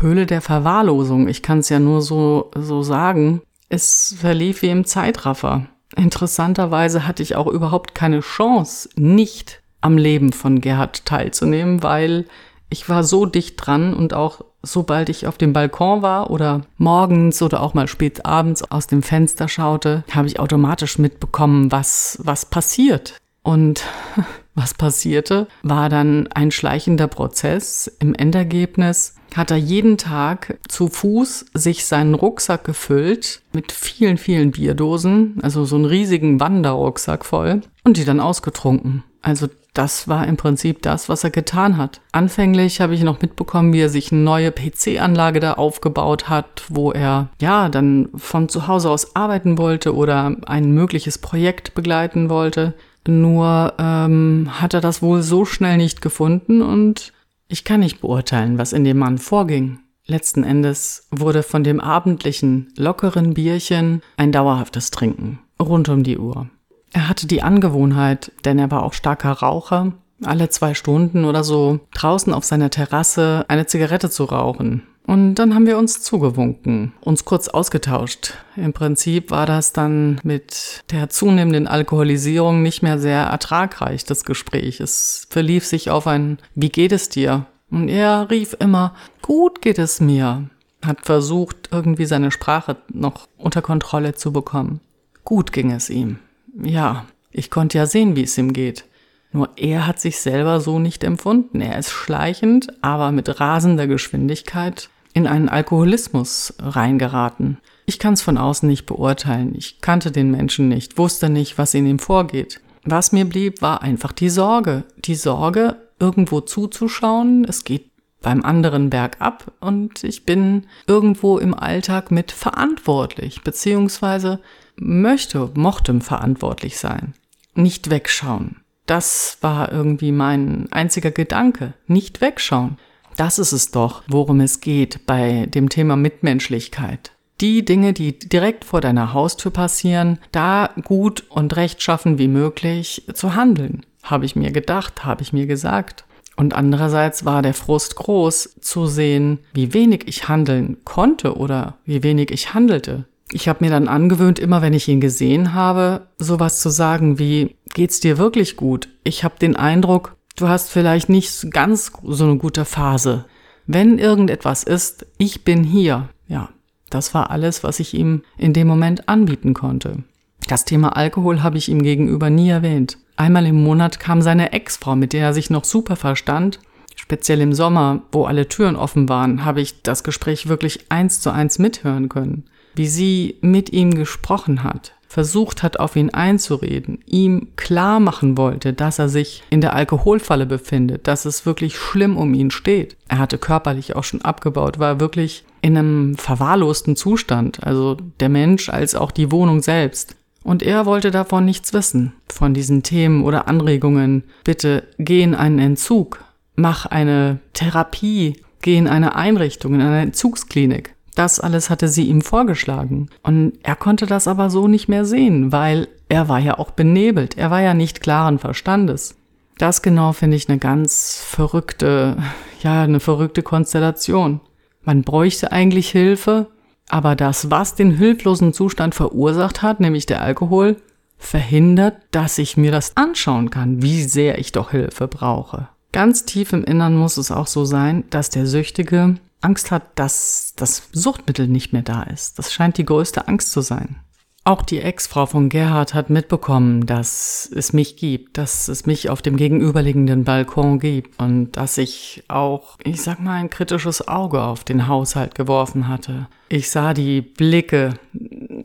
Höhle 0.00 0.24
der 0.24 0.40
Verwahrlosung. 0.40 1.28
Ich 1.28 1.42
kann 1.42 1.58
es 1.58 1.68
ja 1.68 1.78
nur 1.78 2.00
so, 2.00 2.50
so 2.54 2.82
sagen. 2.82 3.42
Es 3.68 4.16
verlief 4.18 4.62
wie 4.62 4.70
im 4.70 4.86
Zeitraffer. 4.86 5.66
Interessanterweise 5.96 7.06
hatte 7.06 7.22
ich 7.22 7.36
auch 7.36 7.46
überhaupt 7.46 7.94
keine 7.94 8.20
Chance, 8.20 8.88
nicht 8.96 9.60
am 9.80 9.98
Leben 9.98 10.32
von 10.32 10.60
Gerhard 10.60 11.04
teilzunehmen, 11.04 11.82
weil 11.82 12.26
ich 12.70 12.88
war 12.88 13.04
so 13.04 13.26
dicht 13.26 13.56
dran 13.56 13.92
und 13.94 14.14
auch 14.14 14.40
sobald 14.62 15.08
ich 15.08 15.26
auf 15.26 15.36
dem 15.36 15.52
Balkon 15.52 16.02
war 16.02 16.30
oder 16.30 16.62
morgens 16.78 17.42
oder 17.42 17.62
auch 17.62 17.74
mal 17.74 17.88
spät 17.88 18.24
abends 18.24 18.62
aus 18.62 18.86
dem 18.86 19.02
Fenster 19.02 19.48
schaute, 19.48 20.04
habe 20.12 20.28
ich 20.28 20.40
automatisch 20.40 20.98
mitbekommen, 20.98 21.70
was, 21.72 22.18
was 22.22 22.46
passiert. 22.46 23.18
Und 23.42 23.82
was 24.54 24.74
passierte, 24.74 25.48
war 25.62 25.88
dann 25.88 26.28
ein 26.28 26.50
schleichender 26.50 27.08
Prozess. 27.08 27.90
Im 27.98 28.14
Endergebnis 28.14 29.16
hat 29.36 29.50
er 29.50 29.56
jeden 29.56 29.98
Tag 29.98 30.58
zu 30.68 30.88
Fuß 30.88 31.46
sich 31.54 31.86
seinen 31.86 32.14
Rucksack 32.14 32.64
gefüllt 32.64 33.42
mit 33.52 33.72
vielen, 33.72 34.18
vielen 34.18 34.50
Bierdosen, 34.50 35.38
also 35.42 35.64
so 35.64 35.76
einen 35.76 35.84
riesigen 35.84 36.40
Wanderrucksack 36.40 37.24
voll 37.24 37.62
und 37.84 37.96
die 37.96 38.04
dann 38.04 38.20
ausgetrunken. 38.20 39.04
Also 39.22 39.48
das 39.74 40.06
war 40.06 40.26
im 40.26 40.36
Prinzip 40.36 40.82
das, 40.82 41.08
was 41.08 41.24
er 41.24 41.30
getan 41.30 41.78
hat. 41.78 42.00
Anfänglich 42.12 42.80
habe 42.80 42.94
ich 42.94 43.02
noch 43.02 43.22
mitbekommen, 43.22 43.72
wie 43.72 43.80
er 43.80 43.88
sich 43.88 44.12
eine 44.12 44.20
neue 44.20 44.52
PC-Anlage 44.52 45.40
da 45.40 45.54
aufgebaut 45.54 46.28
hat, 46.28 46.64
wo 46.68 46.92
er 46.92 47.28
ja 47.40 47.68
dann 47.70 48.10
von 48.16 48.48
zu 48.50 48.66
Hause 48.68 48.90
aus 48.90 49.16
arbeiten 49.16 49.56
wollte 49.56 49.94
oder 49.94 50.36
ein 50.46 50.72
mögliches 50.72 51.18
Projekt 51.18 51.74
begleiten 51.74 52.28
wollte. 52.28 52.74
Nur 53.06 53.72
ähm, 53.78 54.48
hat 54.50 54.74
er 54.74 54.80
das 54.80 55.00
wohl 55.00 55.22
so 55.22 55.44
schnell 55.44 55.78
nicht 55.78 56.02
gefunden 56.02 56.60
und 56.60 57.12
ich 57.52 57.64
kann 57.64 57.80
nicht 57.80 58.00
beurteilen, 58.00 58.56
was 58.56 58.72
in 58.72 58.82
dem 58.82 58.96
Mann 58.98 59.18
vorging. 59.18 59.78
Letzten 60.06 60.42
Endes 60.42 61.06
wurde 61.10 61.42
von 61.42 61.62
dem 61.62 61.80
abendlichen, 61.80 62.72
lockeren 62.76 63.34
Bierchen 63.34 64.00
ein 64.16 64.32
dauerhaftes 64.32 64.90
Trinken. 64.90 65.38
Rund 65.60 65.88
um 65.90 66.02
die 66.02 66.18
Uhr. 66.18 66.48
Er 66.92 67.08
hatte 67.08 67.26
die 67.26 67.42
Angewohnheit, 67.42 68.32
denn 68.44 68.58
er 68.58 68.70
war 68.70 68.82
auch 68.82 68.94
starker 68.94 69.32
Raucher, 69.32 69.92
alle 70.24 70.48
zwei 70.48 70.74
Stunden 70.74 71.24
oder 71.24 71.44
so 71.44 71.80
draußen 71.94 72.32
auf 72.32 72.44
seiner 72.44 72.70
Terrasse 72.70 73.44
eine 73.48 73.66
Zigarette 73.66 74.10
zu 74.10 74.24
rauchen. 74.24 74.82
Und 75.04 75.34
dann 75.34 75.54
haben 75.54 75.66
wir 75.66 75.78
uns 75.78 76.00
zugewunken, 76.00 76.92
uns 77.00 77.24
kurz 77.24 77.48
ausgetauscht. 77.48 78.34
Im 78.56 78.72
Prinzip 78.72 79.30
war 79.30 79.46
das 79.46 79.72
dann 79.72 80.20
mit 80.22 80.84
der 80.90 81.08
zunehmenden 81.08 81.66
Alkoholisierung 81.66 82.62
nicht 82.62 82.82
mehr 82.82 82.98
sehr 82.98 83.22
ertragreich, 83.22 84.04
das 84.04 84.24
Gespräch. 84.24 84.80
Es 84.80 85.26
verlief 85.28 85.66
sich 85.66 85.90
auf 85.90 86.06
ein 86.06 86.38
Wie 86.54 86.68
geht 86.68 86.92
es 86.92 87.08
dir? 87.08 87.46
Und 87.70 87.88
er 87.88 88.30
rief 88.30 88.54
immer 88.60 88.94
Gut 89.22 89.60
geht 89.60 89.78
es 89.78 90.00
mir. 90.00 90.48
Hat 90.84 91.04
versucht, 91.04 91.68
irgendwie 91.72 92.06
seine 92.06 92.30
Sprache 92.30 92.76
noch 92.92 93.28
unter 93.36 93.62
Kontrolle 93.62 94.14
zu 94.14 94.32
bekommen. 94.32 94.80
Gut 95.24 95.52
ging 95.52 95.72
es 95.72 95.90
ihm. 95.90 96.18
Ja, 96.62 97.06
ich 97.30 97.50
konnte 97.50 97.78
ja 97.78 97.86
sehen, 97.86 98.14
wie 98.14 98.24
es 98.24 98.38
ihm 98.38 98.52
geht. 98.52 98.84
Nur 99.32 99.50
er 99.56 99.86
hat 99.86 100.00
sich 100.00 100.20
selber 100.20 100.60
so 100.60 100.78
nicht 100.78 101.04
empfunden. 101.04 101.60
Er 101.60 101.78
ist 101.78 101.90
schleichend, 101.90 102.68
aber 102.82 103.12
mit 103.12 103.40
rasender 103.40 103.86
Geschwindigkeit 103.86 104.90
in 105.14 105.26
einen 105.26 105.48
Alkoholismus 105.48 106.54
reingeraten. 106.58 107.58
Ich 107.86 107.98
kann 107.98 108.14
es 108.14 108.22
von 108.22 108.38
außen 108.38 108.68
nicht 108.68 108.86
beurteilen. 108.86 109.54
Ich 109.56 109.80
kannte 109.80 110.10
den 110.10 110.30
Menschen 110.30 110.68
nicht, 110.68 110.98
wusste 110.98 111.28
nicht, 111.28 111.58
was 111.58 111.74
in 111.74 111.86
ihm 111.86 111.98
vorgeht. 111.98 112.60
Was 112.84 113.12
mir 113.12 113.24
blieb, 113.24 113.62
war 113.62 113.82
einfach 113.82 114.12
die 114.12 114.28
Sorge. 114.28 114.84
Die 114.96 115.14
Sorge, 115.14 115.76
irgendwo 115.98 116.40
zuzuschauen. 116.40 117.44
Es 117.44 117.64
geht 117.64 117.90
beim 118.22 118.44
anderen 118.44 118.90
bergab 118.90 119.52
und 119.60 120.04
ich 120.04 120.24
bin 120.24 120.66
irgendwo 120.86 121.38
im 121.38 121.54
Alltag 121.54 122.10
mit 122.10 122.30
verantwortlich, 122.32 123.42
beziehungsweise 123.42 124.40
möchte, 124.76 125.50
mochte 125.54 126.00
verantwortlich 126.00 126.78
sein. 126.78 127.14
Nicht 127.54 127.90
wegschauen. 127.90 128.61
Das 128.86 129.38
war 129.40 129.70
irgendwie 129.72 130.12
mein 130.12 130.66
einziger 130.72 131.10
Gedanke. 131.10 131.74
Nicht 131.86 132.20
wegschauen. 132.20 132.78
Das 133.16 133.38
ist 133.38 133.52
es 133.52 133.70
doch, 133.70 134.02
worum 134.08 134.40
es 134.40 134.60
geht 134.60 135.06
bei 135.06 135.46
dem 135.46 135.68
Thema 135.68 135.96
Mitmenschlichkeit. 135.96 137.12
die 137.42 137.64
Dinge, 137.64 137.92
die 137.92 138.18
direkt 138.18 138.64
vor 138.64 138.80
deiner 138.80 139.12
Haustür 139.12 139.50
passieren, 139.50 140.18
da 140.30 140.70
gut 140.84 141.24
und 141.28 141.56
rechtschaffen 141.56 142.16
wie 142.18 142.28
möglich 142.28 143.04
zu 143.14 143.34
handeln. 143.34 143.84
Habe 144.02 144.24
ich 144.24 144.36
mir 144.36 144.52
gedacht, 144.52 145.04
habe 145.04 145.22
ich 145.22 145.32
mir 145.32 145.46
gesagt. 145.46 146.04
Und 146.36 146.54
andererseits 146.54 147.24
war 147.24 147.42
der 147.42 147.52
Frust 147.52 147.96
groß 147.96 148.56
zu 148.60 148.86
sehen, 148.86 149.40
wie 149.52 149.74
wenig 149.74 150.06
ich 150.06 150.28
handeln 150.28 150.78
konnte 150.84 151.36
oder 151.36 151.78
wie 151.84 152.02
wenig 152.02 152.30
ich 152.30 152.54
handelte. 152.54 153.04
Ich 153.34 153.48
habe 153.48 153.64
mir 153.64 153.70
dann 153.70 153.88
angewöhnt, 153.88 154.38
immer 154.38 154.60
wenn 154.60 154.74
ich 154.74 154.88
ihn 154.88 155.00
gesehen 155.00 155.54
habe, 155.54 156.06
sowas 156.18 156.60
zu 156.60 156.68
sagen 156.68 157.18
wie, 157.18 157.56
geht's 157.72 157.98
dir 157.98 158.18
wirklich 158.18 158.56
gut? 158.56 158.88
Ich 159.04 159.24
habe 159.24 159.38
den 159.40 159.56
Eindruck, 159.56 160.16
du 160.36 160.48
hast 160.48 160.70
vielleicht 160.70 161.08
nicht 161.08 161.50
ganz 161.50 161.92
so 162.04 162.24
eine 162.24 162.36
gute 162.36 162.66
Phase. 162.66 163.24
Wenn 163.66 163.98
irgendetwas 163.98 164.64
ist, 164.64 165.06
ich 165.16 165.44
bin 165.44 165.64
hier. 165.64 166.10
Ja, 166.28 166.50
das 166.90 167.14
war 167.14 167.30
alles, 167.30 167.64
was 167.64 167.80
ich 167.80 167.94
ihm 167.94 168.22
in 168.36 168.52
dem 168.52 168.66
Moment 168.66 169.08
anbieten 169.08 169.54
konnte. 169.54 170.04
Das 170.48 170.66
Thema 170.66 170.96
Alkohol 170.96 171.42
habe 171.42 171.56
ich 171.56 171.70
ihm 171.70 171.82
gegenüber 171.82 172.28
nie 172.28 172.50
erwähnt. 172.50 172.98
Einmal 173.16 173.46
im 173.46 173.62
Monat 173.62 173.98
kam 173.98 174.20
seine 174.20 174.52
Ex-Frau, 174.52 174.94
mit 174.96 175.14
der 175.14 175.26
er 175.28 175.34
sich 175.34 175.48
noch 175.48 175.64
super 175.64 175.96
verstand. 175.96 176.60
Speziell 176.96 177.40
im 177.40 177.54
Sommer, 177.54 178.02
wo 178.12 178.24
alle 178.24 178.48
Türen 178.48 178.76
offen 178.76 179.08
waren, 179.08 179.44
habe 179.44 179.60
ich 179.60 179.82
das 179.82 180.04
Gespräch 180.04 180.48
wirklich 180.48 180.90
eins 180.90 181.20
zu 181.20 181.30
eins 181.30 181.58
mithören 181.58 182.08
können. 182.08 182.44
Wie 182.74 182.86
sie 182.86 183.36
mit 183.40 183.72
ihm 183.72 183.94
gesprochen 183.94 184.62
hat, 184.62 184.94
versucht 185.12 185.62
hat, 185.62 185.78
auf 185.78 185.94
ihn 185.94 186.08
einzureden, 186.10 187.00
ihm 187.04 187.48
klar 187.56 188.00
machen 188.00 188.38
wollte, 188.38 188.72
dass 188.72 188.98
er 188.98 189.10
sich 189.10 189.42
in 189.50 189.60
der 189.60 189.74
Alkoholfalle 189.74 190.46
befindet, 190.46 191.06
dass 191.06 191.26
es 191.26 191.44
wirklich 191.44 191.76
schlimm 191.76 192.16
um 192.16 192.32
ihn 192.32 192.50
steht. 192.50 192.96
Er 193.08 193.18
hatte 193.18 193.36
körperlich 193.36 193.94
auch 193.94 194.04
schon 194.04 194.22
abgebaut, 194.22 194.78
war 194.78 195.00
wirklich 195.00 195.44
in 195.60 195.76
einem 195.76 196.16
verwahrlosten 196.16 196.96
Zustand, 196.96 197.62
also 197.62 197.98
der 198.20 198.30
Mensch 198.30 198.70
als 198.70 198.94
auch 198.94 199.10
die 199.10 199.30
Wohnung 199.30 199.60
selbst. 199.60 200.16
Und 200.44 200.62
er 200.62 200.86
wollte 200.86 201.10
davon 201.10 201.44
nichts 201.44 201.74
wissen, 201.74 202.14
von 202.28 202.54
diesen 202.54 202.82
Themen 202.82 203.22
oder 203.22 203.48
Anregungen. 203.48 204.24
Bitte 204.44 204.84
geh 204.98 205.22
in 205.22 205.34
einen 205.34 205.58
Entzug, 205.58 206.24
mach 206.56 206.86
eine 206.86 207.38
Therapie, 207.52 208.40
geh 208.62 208.76
in 208.76 208.88
eine 208.88 209.14
Einrichtung, 209.14 209.74
in 209.74 209.82
eine 209.82 210.00
Entzugsklinik. 210.00 210.94
Das 211.14 211.40
alles 211.40 211.68
hatte 211.68 211.88
sie 211.88 212.04
ihm 212.04 212.22
vorgeschlagen. 212.22 213.08
Und 213.22 213.52
er 213.62 213.76
konnte 213.76 214.06
das 214.06 214.28
aber 214.28 214.50
so 214.50 214.66
nicht 214.68 214.88
mehr 214.88 215.04
sehen, 215.04 215.52
weil 215.52 215.88
er 216.08 216.28
war 216.28 216.38
ja 216.38 216.58
auch 216.58 216.70
benebelt, 216.70 217.36
er 217.36 217.50
war 217.50 217.60
ja 217.60 217.74
nicht 217.74 218.00
klaren 218.00 218.38
Verstandes. 218.38 219.16
Das 219.58 219.82
genau 219.82 220.12
finde 220.12 220.36
ich 220.36 220.48
eine 220.48 220.58
ganz 220.58 221.22
verrückte, 221.24 222.16
ja, 222.62 222.82
eine 222.82 223.00
verrückte 223.00 223.42
Konstellation. 223.42 224.40
Man 224.82 225.02
bräuchte 225.02 225.52
eigentlich 225.52 225.90
Hilfe, 225.90 226.48
aber 226.88 227.14
das, 227.14 227.50
was 227.50 227.74
den 227.74 227.92
hilflosen 227.92 228.52
Zustand 228.52 228.94
verursacht 228.94 229.62
hat, 229.62 229.80
nämlich 229.80 230.06
der 230.06 230.22
Alkohol, 230.22 230.76
verhindert, 231.18 231.96
dass 232.10 232.38
ich 232.38 232.56
mir 232.56 232.72
das 232.72 232.96
anschauen 232.96 233.50
kann, 233.50 233.82
wie 233.82 234.02
sehr 234.02 234.38
ich 234.38 234.52
doch 234.52 234.72
Hilfe 234.72 235.06
brauche. 235.06 235.68
Ganz 235.92 236.24
tief 236.24 236.52
im 236.52 236.64
Innern 236.64 236.96
muss 236.96 237.16
es 237.16 237.30
auch 237.30 237.46
so 237.46 237.64
sein, 237.64 238.04
dass 238.10 238.30
der 238.30 238.46
Süchtige 238.46 239.16
Angst 239.42 239.70
hat, 239.70 239.98
dass 239.98 240.54
das 240.56 240.88
Suchtmittel 240.92 241.48
nicht 241.48 241.72
mehr 241.72 241.82
da 241.82 242.02
ist. 242.02 242.38
Das 242.38 242.52
scheint 242.52 242.78
die 242.78 242.84
größte 242.84 243.28
Angst 243.28 243.52
zu 243.52 243.60
sein. 243.60 243.96
Auch 244.44 244.62
die 244.62 244.80
Ex-Frau 244.80 245.26
von 245.26 245.48
Gerhard 245.48 245.94
hat 245.94 246.10
mitbekommen, 246.10 246.84
dass 246.84 247.48
es 247.54 247.72
mich 247.72 247.96
gibt, 247.96 248.38
dass 248.38 248.66
es 248.66 248.86
mich 248.86 249.08
auf 249.08 249.22
dem 249.22 249.36
gegenüberliegenden 249.36 250.24
Balkon 250.24 250.80
gibt 250.80 251.20
und 251.20 251.52
dass 251.52 251.78
ich 251.78 252.24
auch, 252.26 252.76
ich 252.82 253.02
sag 253.02 253.20
mal, 253.20 253.34
ein 253.34 253.50
kritisches 253.50 254.08
Auge 254.08 254.42
auf 254.42 254.64
den 254.64 254.88
Haushalt 254.88 255.36
geworfen 255.36 255.86
hatte. 255.86 256.26
Ich 256.48 256.70
sah 256.70 256.92
die 256.92 257.20
Blicke, 257.20 257.94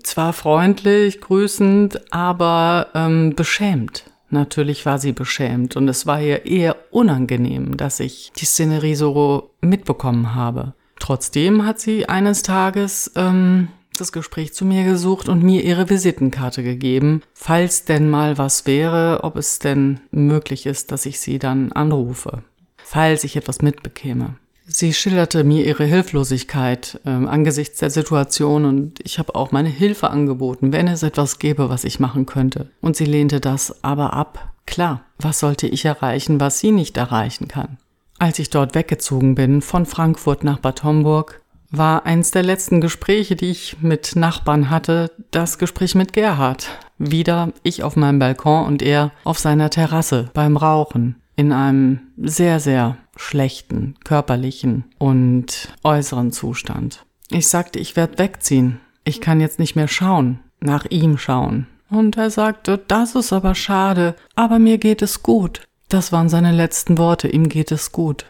zwar 0.01 0.33
freundlich, 0.33 1.21
grüßend, 1.21 2.11
aber 2.11 2.87
ähm, 2.95 3.35
beschämt. 3.35 4.05
Natürlich 4.29 4.85
war 4.85 4.99
sie 4.99 5.13
beschämt 5.13 5.75
und 5.75 5.87
es 5.87 6.05
war 6.05 6.21
ihr 6.21 6.45
eher 6.45 6.75
unangenehm, 6.91 7.77
dass 7.77 7.99
ich 7.99 8.31
die 8.37 8.45
Szenerie 8.45 8.95
so 8.95 9.51
mitbekommen 9.61 10.35
habe. 10.35 10.73
Trotzdem 10.99 11.65
hat 11.65 11.79
sie 11.79 12.09
eines 12.09 12.41
Tages 12.41 13.11
ähm, 13.15 13.69
das 13.97 14.11
Gespräch 14.11 14.53
zu 14.53 14.65
mir 14.65 14.83
gesucht 14.83 15.29
und 15.29 15.43
mir 15.43 15.63
ihre 15.63 15.89
Visitenkarte 15.89 16.63
gegeben, 16.63 17.21
falls 17.33 17.85
denn 17.85 18.09
mal 18.09 18.37
was 18.37 18.65
wäre, 18.65 19.19
ob 19.23 19.37
es 19.37 19.59
denn 19.59 20.01
möglich 20.11 20.65
ist, 20.65 20.91
dass 20.91 21.05
ich 21.05 21.19
sie 21.19 21.39
dann 21.39 21.71
anrufe, 21.71 22.43
falls 22.77 23.23
ich 23.23 23.35
etwas 23.35 23.61
mitbekäme. 23.61 24.35
Sie 24.69 24.93
schilderte 24.93 25.45
mir 25.45 25.65
ihre 25.65 25.85
Hilflosigkeit 25.85 26.99
äh, 27.05 27.09
angesichts 27.09 27.79
der 27.79 27.89
Situation 27.89 28.65
und 28.65 28.99
ich 29.01 29.17
habe 29.17 29.33
auch 29.33 29.53
meine 29.53 29.69
Hilfe 29.69 30.09
angeboten, 30.09 30.73
wenn 30.73 30.89
es 30.89 31.03
etwas 31.03 31.39
gäbe, 31.39 31.69
was 31.69 31.85
ich 31.85 32.01
machen 32.01 32.25
könnte. 32.25 32.69
Und 32.81 32.97
sie 32.97 33.05
lehnte 33.05 33.39
das 33.39 33.81
aber 33.81 34.11
ab. 34.11 34.53
Klar, 34.65 35.05
was 35.19 35.39
sollte 35.39 35.67
ich 35.67 35.85
erreichen, 35.85 36.41
was 36.41 36.59
sie 36.59 36.71
nicht 36.71 36.97
erreichen 36.97 37.47
kann? 37.47 37.77
Als 38.19 38.39
ich 38.39 38.49
dort 38.49 38.75
weggezogen 38.75 39.35
bin, 39.35 39.61
von 39.61 39.85
Frankfurt 39.85 40.43
nach 40.43 40.59
Bad 40.59 40.83
Homburg, 40.83 41.41
war 41.71 42.05
eins 42.05 42.31
der 42.31 42.43
letzten 42.43 42.81
Gespräche, 42.81 43.37
die 43.37 43.51
ich 43.51 43.77
mit 43.81 44.17
Nachbarn 44.17 44.69
hatte, 44.69 45.11
das 45.31 45.59
Gespräch 45.59 45.95
mit 45.95 46.11
Gerhard. 46.11 46.67
Wieder 46.97 47.53
ich 47.63 47.83
auf 47.83 47.95
meinem 47.95 48.19
Balkon 48.19 48.65
und 48.65 48.81
er 48.81 49.11
auf 49.23 49.39
seiner 49.39 49.69
Terrasse 49.69 50.29
beim 50.33 50.57
Rauchen 50.57 51.15
in 51.37 51.53
einem 51.53 51.99
sehr, 52.17 52.59
sehr 52.59 52.97
schlechten 53.17 53.95
körperlichen 54.03 54.85
und 54.97 55.73
äußeren 55.83 56.31
Zustand. 56.31 57.05
Ich 57.29 57.47
sagte, 57.47 57.79
ich 57.79 57.95
werde 57.95 58.17
wegziehen. 58.19 58.79
Ich 59.03 59.21
kann 59.21 59.41
jetzt 59.41 59.59
nicht 59.59 59.75
mehr 59.75 59.87
schauen, 59.87 60.39
nach 60.59 60.85
ihm 60.89 61.17
schauen. 61.17 61.67
Und 61.89 62.17
er 62.17 62.29
sagte, 62.29 62.79
das 62.87 63.15
ist 63.15 63.31
aber 63.33 63.55
schade, 63.55 64.15
aber 64.35 64.59
mir 64.59 64.77
geht 64.77 65.01
es 65.01 65.23
gut. 65.23 65.61
Das 65.89 66.11
waren 66.11 66.29
seine 66.29 66.51
letzten 66.51 66.97
Worte, 66.97 67.27
ihm 67.27 67.47
geht 67.47 67.71
es 67.71 67.91
gut. 67.91 68.25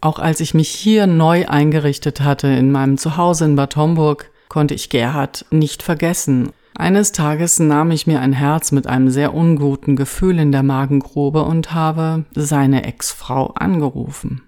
Auch 0.00 0.18
als 0.18 0.40
ich 0.40 0.54
mich 0.54 0.70
hier 0.70 1.06
neu 1.06 1.46
eingerichtet 1.46 2.20
hatte 2.20 2.46
in 2.46 2.70
meinem 2.72 2.98
Zuhause 2.98 3.44
in 3.44 3.56
Bad 3.56 3.76
Homburg, 3.76 4.30
konnte 4.48 4.74
ich 4.74 4.88
Gerhard 4.90 5.44
nicht 5.50 5.82
vergessen 5.82 6.50
eines 6.80 7.12
Tages 7.12 7.58
nahm 7.58 7.90
ich 7.90 8.06
mir 8.06 8.20
ein 8.20 8.32
Herz 8.32 8.72
mit 8.72 8.86
einem 8.86 9.10
sehr 9.10 9.34
unguten 9.34 9.96
Gefühl 9.96 10.38
in 10.38 10.50
der 10.50 10.62
Magengrube 10.62 11.42
und 11.42 11.72
habe 11.72 12.24
seine 12.34 12.84
Ex-Frau 12.84 13.48
angerufen. 13.54 14.42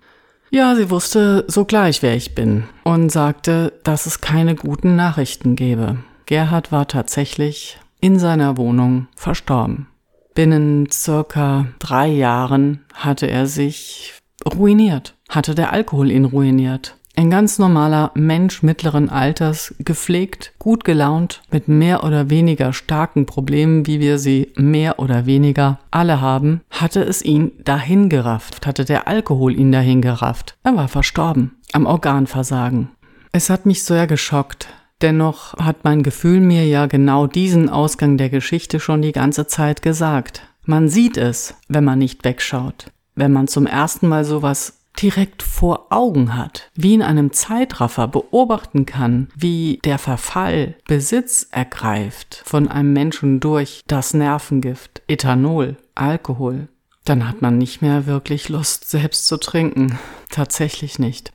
Ja, 0.51 0.75
sie 0.75 0.91
wusste 0.91 1.45
sogleich, 1.49 2.03
wer 2.03 2.15
ich 2.15 2.35
bin 2.35 2.65
und 2.85 3.11
sagte, 3.11 3.73
dass 3.85 4.07
es 4.07 4.21
keine 4.21 4.55
guten 4.55 4.97
Nachrichten 4.97 5.57
gebe. 5.57 5.99
Gerhard 6.27 6.73
war 6.73 6.89
tatsächlich 6.89 7.79
in 8.01 8.19
seiner 8.19 8.57
Wohnung 8.57 9.09
verstorben. 9.17 9.87
Binnen 10.35 10.91
circa 10.91 11.67
drei 11.79 12.09
Jahren 12.09 12.85
hatte 12.95 13.27
er 13.31 13.47
sich 13.47 14.15
ruiniert, 14.45 15.15
hatte 15.29 15.55
der 15.55 15.73
Alkohol 15.73 16.11
ihn 16.11 16.25
ruiniert. 16.25 16.97
Ein 17.15 17.29
ganz 17.29 17.59
normaler 17.59 18.11
Mensch 18.15 18.63
mittleren 18.63 19.11
Alters, 19.11 19.75
gepflegt, 19.79 20.55
gut 20.59 20.85
gelaunt, 20.85 21.43
mit 21.51 21.69
mehr 21.69 22.05
oder 22.05 22.31
weniger 22.31 22.73
starken 22.73 23.27
Problemen, 23.27 23.87
wie 23.87 24.01
wir 24.01 24.19
sie 24.19 24.51
mehr 24.57 24.99
oder 24.99 25.27
weniger 25.27 25.79
alle 25.91 26.23
haben, 26.23 26.63
hatte 26.71 27.03
es 27.03 27.23
ihn 27.23 27.53
dahin 27.65 28.09
gerafft, 28.09 28.67
hatte 28.67 28.87
der 28.87 29.09
Alkohol 29.09 29.55
ihn 29.55 29.73
dahin 29.73 30.01
gerafft. 30.01 30.57
Er 30.63 30.75
war 30.75 30.89
verstorben, 30.89 31.53
am 31.73 31.85
Organversagen. 31.85 32.89
Es 33.31 33.51
hat 33.51 33.67
mich 33.67 33.85
sehr 33.85 34.07
geschockt. 34.07 34.69
Dennoch 35.03 35.55
hat 35.59 35.85
mein 35.85 36.03
Gefühl 36.03 36.41
mir 36.41 36.67
ja 36.67 36.87
genau 36.87 37.27
diesen 37.27 37.69
Ausgang 37.69 38.17
der 38.17 38.31
Geschichte 38.31 38.81
schon 38.81 39.03
die 39.03 39.13
ganze 39.13 39.47
Zeit 39.47 39.83
gesagt. 39.83 40.43
Man 40.65 40.89
sieht 40.89 41.17
es, 41.17 41.55
wenn 41.69 41.85
man 41.85 41.99
nicht 41.99 42.25
wegschaut. 42.25 42.87
Wenn 43.15 43.33
man 43.33 43.49
zum 43.49 43.67
ersten 43.67 44.09
Mal 44.09 44.25
sowas 44.25 44.79
direkt 45.01 45.43
vor 45.43 45.87
Augen 45.91 46.37
hat, 46.37 46.71
wie 46.75 46.95
in 46.95 47.03
einem 47.03 47.33
Zeitraffer 47.33 48.09
beobachten 48.09 48.87
kann, 48.87 49.29
wie 49.35 49.81
der 49.85 49.99
Verfall 49.99 50.75
Besitz 50.87 51.49
ergreift 51.51 52.43
von 52.45 52.69
einem 52.69 52.93
Menschen 52.93 53.41
durch 53.41 53.83
das 53.87 54.15
Nervengift, 54.15 55.03
Ethanol, 55.09 55.77
Alkohol, 55.95 56.69
dann 57.05 57.29
hat 57.29 57.43
man 57.43 57.59
nicht 57.59 57.83
mehr 57.83 58.07
wirklich 58.07 58.49
Lust, 58.49 58.89
selbst 58.89 59.27
zu 59.27 59.37
trinken. 59.37 59.99
Tatsächlich 60.31 60.99
nicht. 60.99 61.33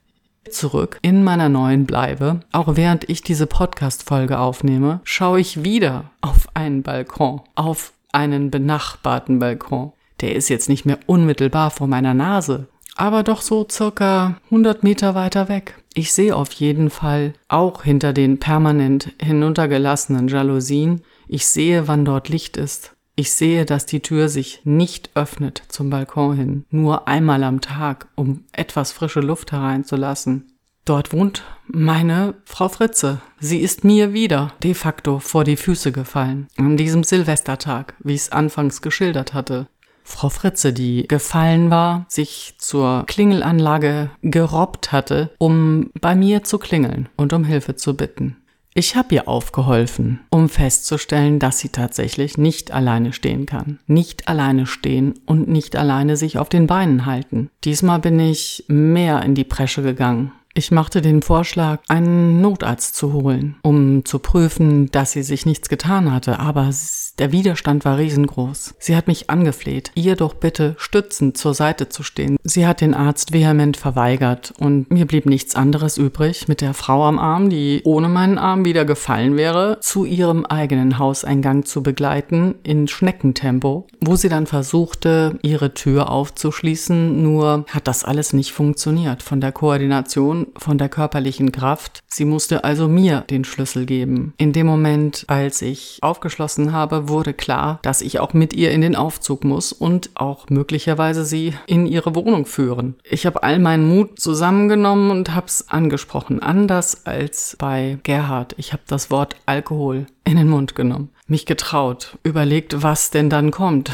Zurück 0.50 0.98
in 1.02 1.26
meiner 1.26 1.50
neuen 1.50 1.86
Bleibe, 1.86 2.40
auch 2.54 2.78
während 2.78 3.10
ich 3.10 3.22
diese 3.22 3.48
Podcast-Folge 3.48 4.40
aufnehme, 4.40 5.02
schaue 5.04 5.42
ich 5.42 5.64
wieder 5.64 6.12
auf 6.22 6.48
einen 6.54 6.84
Balkon, 6.84 7.42
auf 7.56 7.92
einen 8.14 8.50
benachbarten 8.50 9.40
Balkon. 9.40 9.92
Der 10.22 10.36
ist 10.36 10.48
jetzt 10.50 10.70
nicht 10.70 10.86
mehr 10.86 11.00
unmittelbar 11.06 11.70
vor 11.70 11.88
meiner 11.88 12.14
Nase, 12.14 12.70
aber 12.98 13.24
doch 13.24 13.42
so 13.42 13.66
circa 13.70 14.38
100 14.46 14.84
Meter 14.84 15.16
weiter 15.16 15.50
weg. 15.50 15.75
Ich 15.94 16.13
sehe 16.13 16.36
auf 16.36 16.51
jeden 16.54 16.89
Fall 16.89 17.34
auch 17.48 17.84
hinter 17.84 18.13
den 18.13 18.39
permanent 18.39 19.13
hinuntergelassenen 19.22 20.27
Jalousien, 20.27 21.01
ich 21.27 21.46
sehe, 21.48 21.88
wann 21.88 22.06
dort 22.06 22.30
Licht 22.30 22.58
ist. 22.58 22.94
Ich 23.16 23.32
sehe, 23.32 23.66
dass 23.66 23.86
die 23.86 24.01
Tür 24.01 24.30
sich 24.30 24.62
nicht 24.63 25.10
öffnet 25.16 25.63
zum 25.70 25.89
Balkon 25.89 26.36
hin, 26.38 26.66
nur 26.70 27.08
einmal 27.08 27.44
am 27.44 27.62
Tag, 27.62 28.08
um 28.16 28.44
etwas 28.51 28.92
frische 28.92 29.22
Luft 29.22 29.51
hereinzulassen. 29.51 30.51
Dort 30.86 31.12
wohnt 31.12 31.44
meine 31.66 32.36
Frau 32.46 32.70
Fritze. 32.70 33.20
Sie 33.39 33.60
ist 33.60 33.84
mir 33.84 34.13
wieder 34.13 34.54
de 34.63 34.74
facto 34.74 35.20
vor 35.20 35.44
die 35.44 35.58
Füße 35.58 35.92
gefallen. 35.92 36.48
An 36.56 36.77
diesem 36.77 37.04
Silvestertag, 37.04 37.96
wie 38.00 38.13
ich 38.13 38.22
es 38.22 38.32
anfangs 38.32 38.82
geschildert 38.82 39.34
hatte. 39.34 39.68
Frau 40.08 40.30
Fritze, 40.30 40.72
die 40.72 41.06
gefallen 41.08 41.70
war, 41.70 42.06
sich 42.08 42.56
zur 42.58 43.04
Klingelanlage 43.06 44.10
gerobbt 44.24 44.92
hatte, 44.92 45.32
um 45.38 45.92
bei 46.00 46.16
mir 46.16 46.44
zu 46.44 46.58
klingeln 46.58 47.10
und 47.18 47.34
um 47.34 47.44
Hilfe 47.44 47.76
zu 47.76 47.96
bitten. 47.96 48.38
Ich 48.74 48.96
habe 48.96 49.14
ihr 49.16 49.28
aufgeholfen, 49.28 50.22
um 50.30 50.50
festzustellen, 50.50 51.40
dass 51.40 51.60
sie 51.60 51.70
tatsächlich 51.70 52.38
nicht 52.38 52.72
alleine 52.72 53.12
stehen 53.12 53.46
kann. 53.46 53.80
Nicht 53.86 54.28
alleine 54.28 54.66
stehen 54.66 55.16
und 55.26 55.50
nicht 55.50 55.76
alleine 55.76 56.16
sich 56.16 56.38
auf 56.38 56.48
den 56.48 56.68
Beinen 56.68 57.06
halten. 57.06 57.50
Diesmal 57.64 58.00
bin 58.00 58.20
ich 58.20 58.64
mehr 58.68 59.24
in 59.24 59.36
die 59.36 59.44
Presche 59.44 59.82
gegangen. 59.82 60.32
Ich 60.58 60.72
machte 60.72 61.04
den 61.04 61.22
Vorschlag, 61.22 61.82
einen 61.88 62.42
Notarzt 62.42 62.96
zu 62.96 63.14
holen, 63.14 63.58
um 63.62 64.06
zu 64.06 64.18
prüfen, 64.18 64.90
dass 64.90 65.12
sie 65.12 65.22
sich 65.22 65.46
nichts 65.46 65.70
getan 65.70 66.12
hatte, 66.12 66.40
aber 66.40 66.72
der 67.20 67.32
Widerstand 67.32 67.86
war 67.86 68.00
riesengroß. 68.00 68.74
Sie 68.80 68.96
hat 68.96 69.06
mich 69.06 69.30
angefleht, 69.30 69.92
ihr 69.94 70.16
doch 70.16 70.34
bitte 70.34 70.76
stützend 70.80 71.38
zur 71.38 71.54
Seite 71.54 71.90
zu 71.90 72.02
stehen. 72.02 72.38
Sie 72.44 72.66
hat 72.66 72.82
den 72.82 72.96
Arzt 72.96 73.34
vehement 73.34 73.78
verweigert 73.78 74.52
und 74.58 74.90
mir 74.90 75.06
blieb 75.06 75.28
nichts 75.28 75.56
anderes 75.56 76.00
übrig, 76.00 76.48
mit 76.48 76.62
der 76.62 76.74
Frau 76.74 77.06
am 77.06 77.20
Arm, 77.20 77.52
die 77.52 77.82
ohne 77.86 78.10
meinen 78.10 78.40
Arm 78.40 78.66
wieder 78.66 78.86
gefallen 78.86 79.38
wäre, 79.38 79.78
zu 79.82 80.06
ihrem 80.06 80.46
eigenen 80.48 80.98
Hauseingang 80.98 81.66
zu 81.66 81.84
begleiten 81.84 82.56
in 82.64 82.88
Schneckentempo, 82.88 83.86
wo 84.02 84.16
sie 84.16 84.30
dann 84.30 84.48
versuchte, 84.48 85.38
ihre 85.44 85.76
Tür 85.76 86.10
aufzuschließen, 86.10 87.22
nur 87.22 87.66
hat 87.70 87.88
das 87.88 88.04
alles 88.04 88.34
nicht 88.34 88.54
funktioniert 88.54 89.22
von 89.22 89.40
der 89.40 89.52
Koordination, 89.52 90.47
von 90.58 90.77
der 90.77 90.89
körperlichen 90.89 91.51
Kraft. 91.51 92.01
Sie 92.08 92.25
musste 92.25 92.63
also 92.63 92.88
mir 92.88 93.22
den 93.30 93.44
Schlüssel 93.44 93.86
geben. 93.86 94.34
In 94.38 94.54
dem 94.54 94.68
Moment, 94.68 95.25
als 95.27 95.62
ich 95.62 96.00
aufgeschlossen 96.01 96.72
habe, 96.72 97.10
wurde 97.10 97.34
klar, 97.34 97.80
dass 97.82 98.01
ich 98.01 98.20
auch 98.20 98.34
mit 98.34 98.54
ihr 98.54 98.72
in 98.72 98.82
den 98.82 98.96
Aufzug 98.96 99.44
muss 99.44 99.74
und 99.74 100.10
auch 100.16 100.50
möglicherweise 100.50 101.25
sie 101.25 101.54
in 101.66 101.86
ihre 101.86 102.16
Wohnung 102.16 102.46
führen. 102.46 102.96
Ich 103.04 103.25
habe 103.25 103.44
all 103.44 103.60
meinen 103.60 103.88
Mut 103.88 104.20
zusammengenommen 104.20 105.12
und 105.12 105.34
habe 105.34 105.48
es 105.48 105.70
angesprochen. 105.70 106.42
Anders 106.42 107.06
als 107.06 107.56
bei 107.60 108.00
Gerhard. 108.04 108.56
Ich 108.58 108.74
habe 108.74 108.84
das 108.88 109.12
Wort 109.12 109.36
Alkohol 109.46 110.08
in 110.24 110.38
den 110.38 110.50
Mund 110.50 110.75
genommen. 110.75 111.10
Mich 111.27 111.46
getraut. 111.46 112.18
Überlegt, 112.24 112.84
was 112.84 113.12
denn 113.12 113.30
dann 113.30 113.51
kommt. 113.51 113.92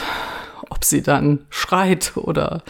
Ob 0.69 0.83
sie 0.83 1.01
dann 1.01 1.45
schreit 1.49 2.13
oder 2.15 2.63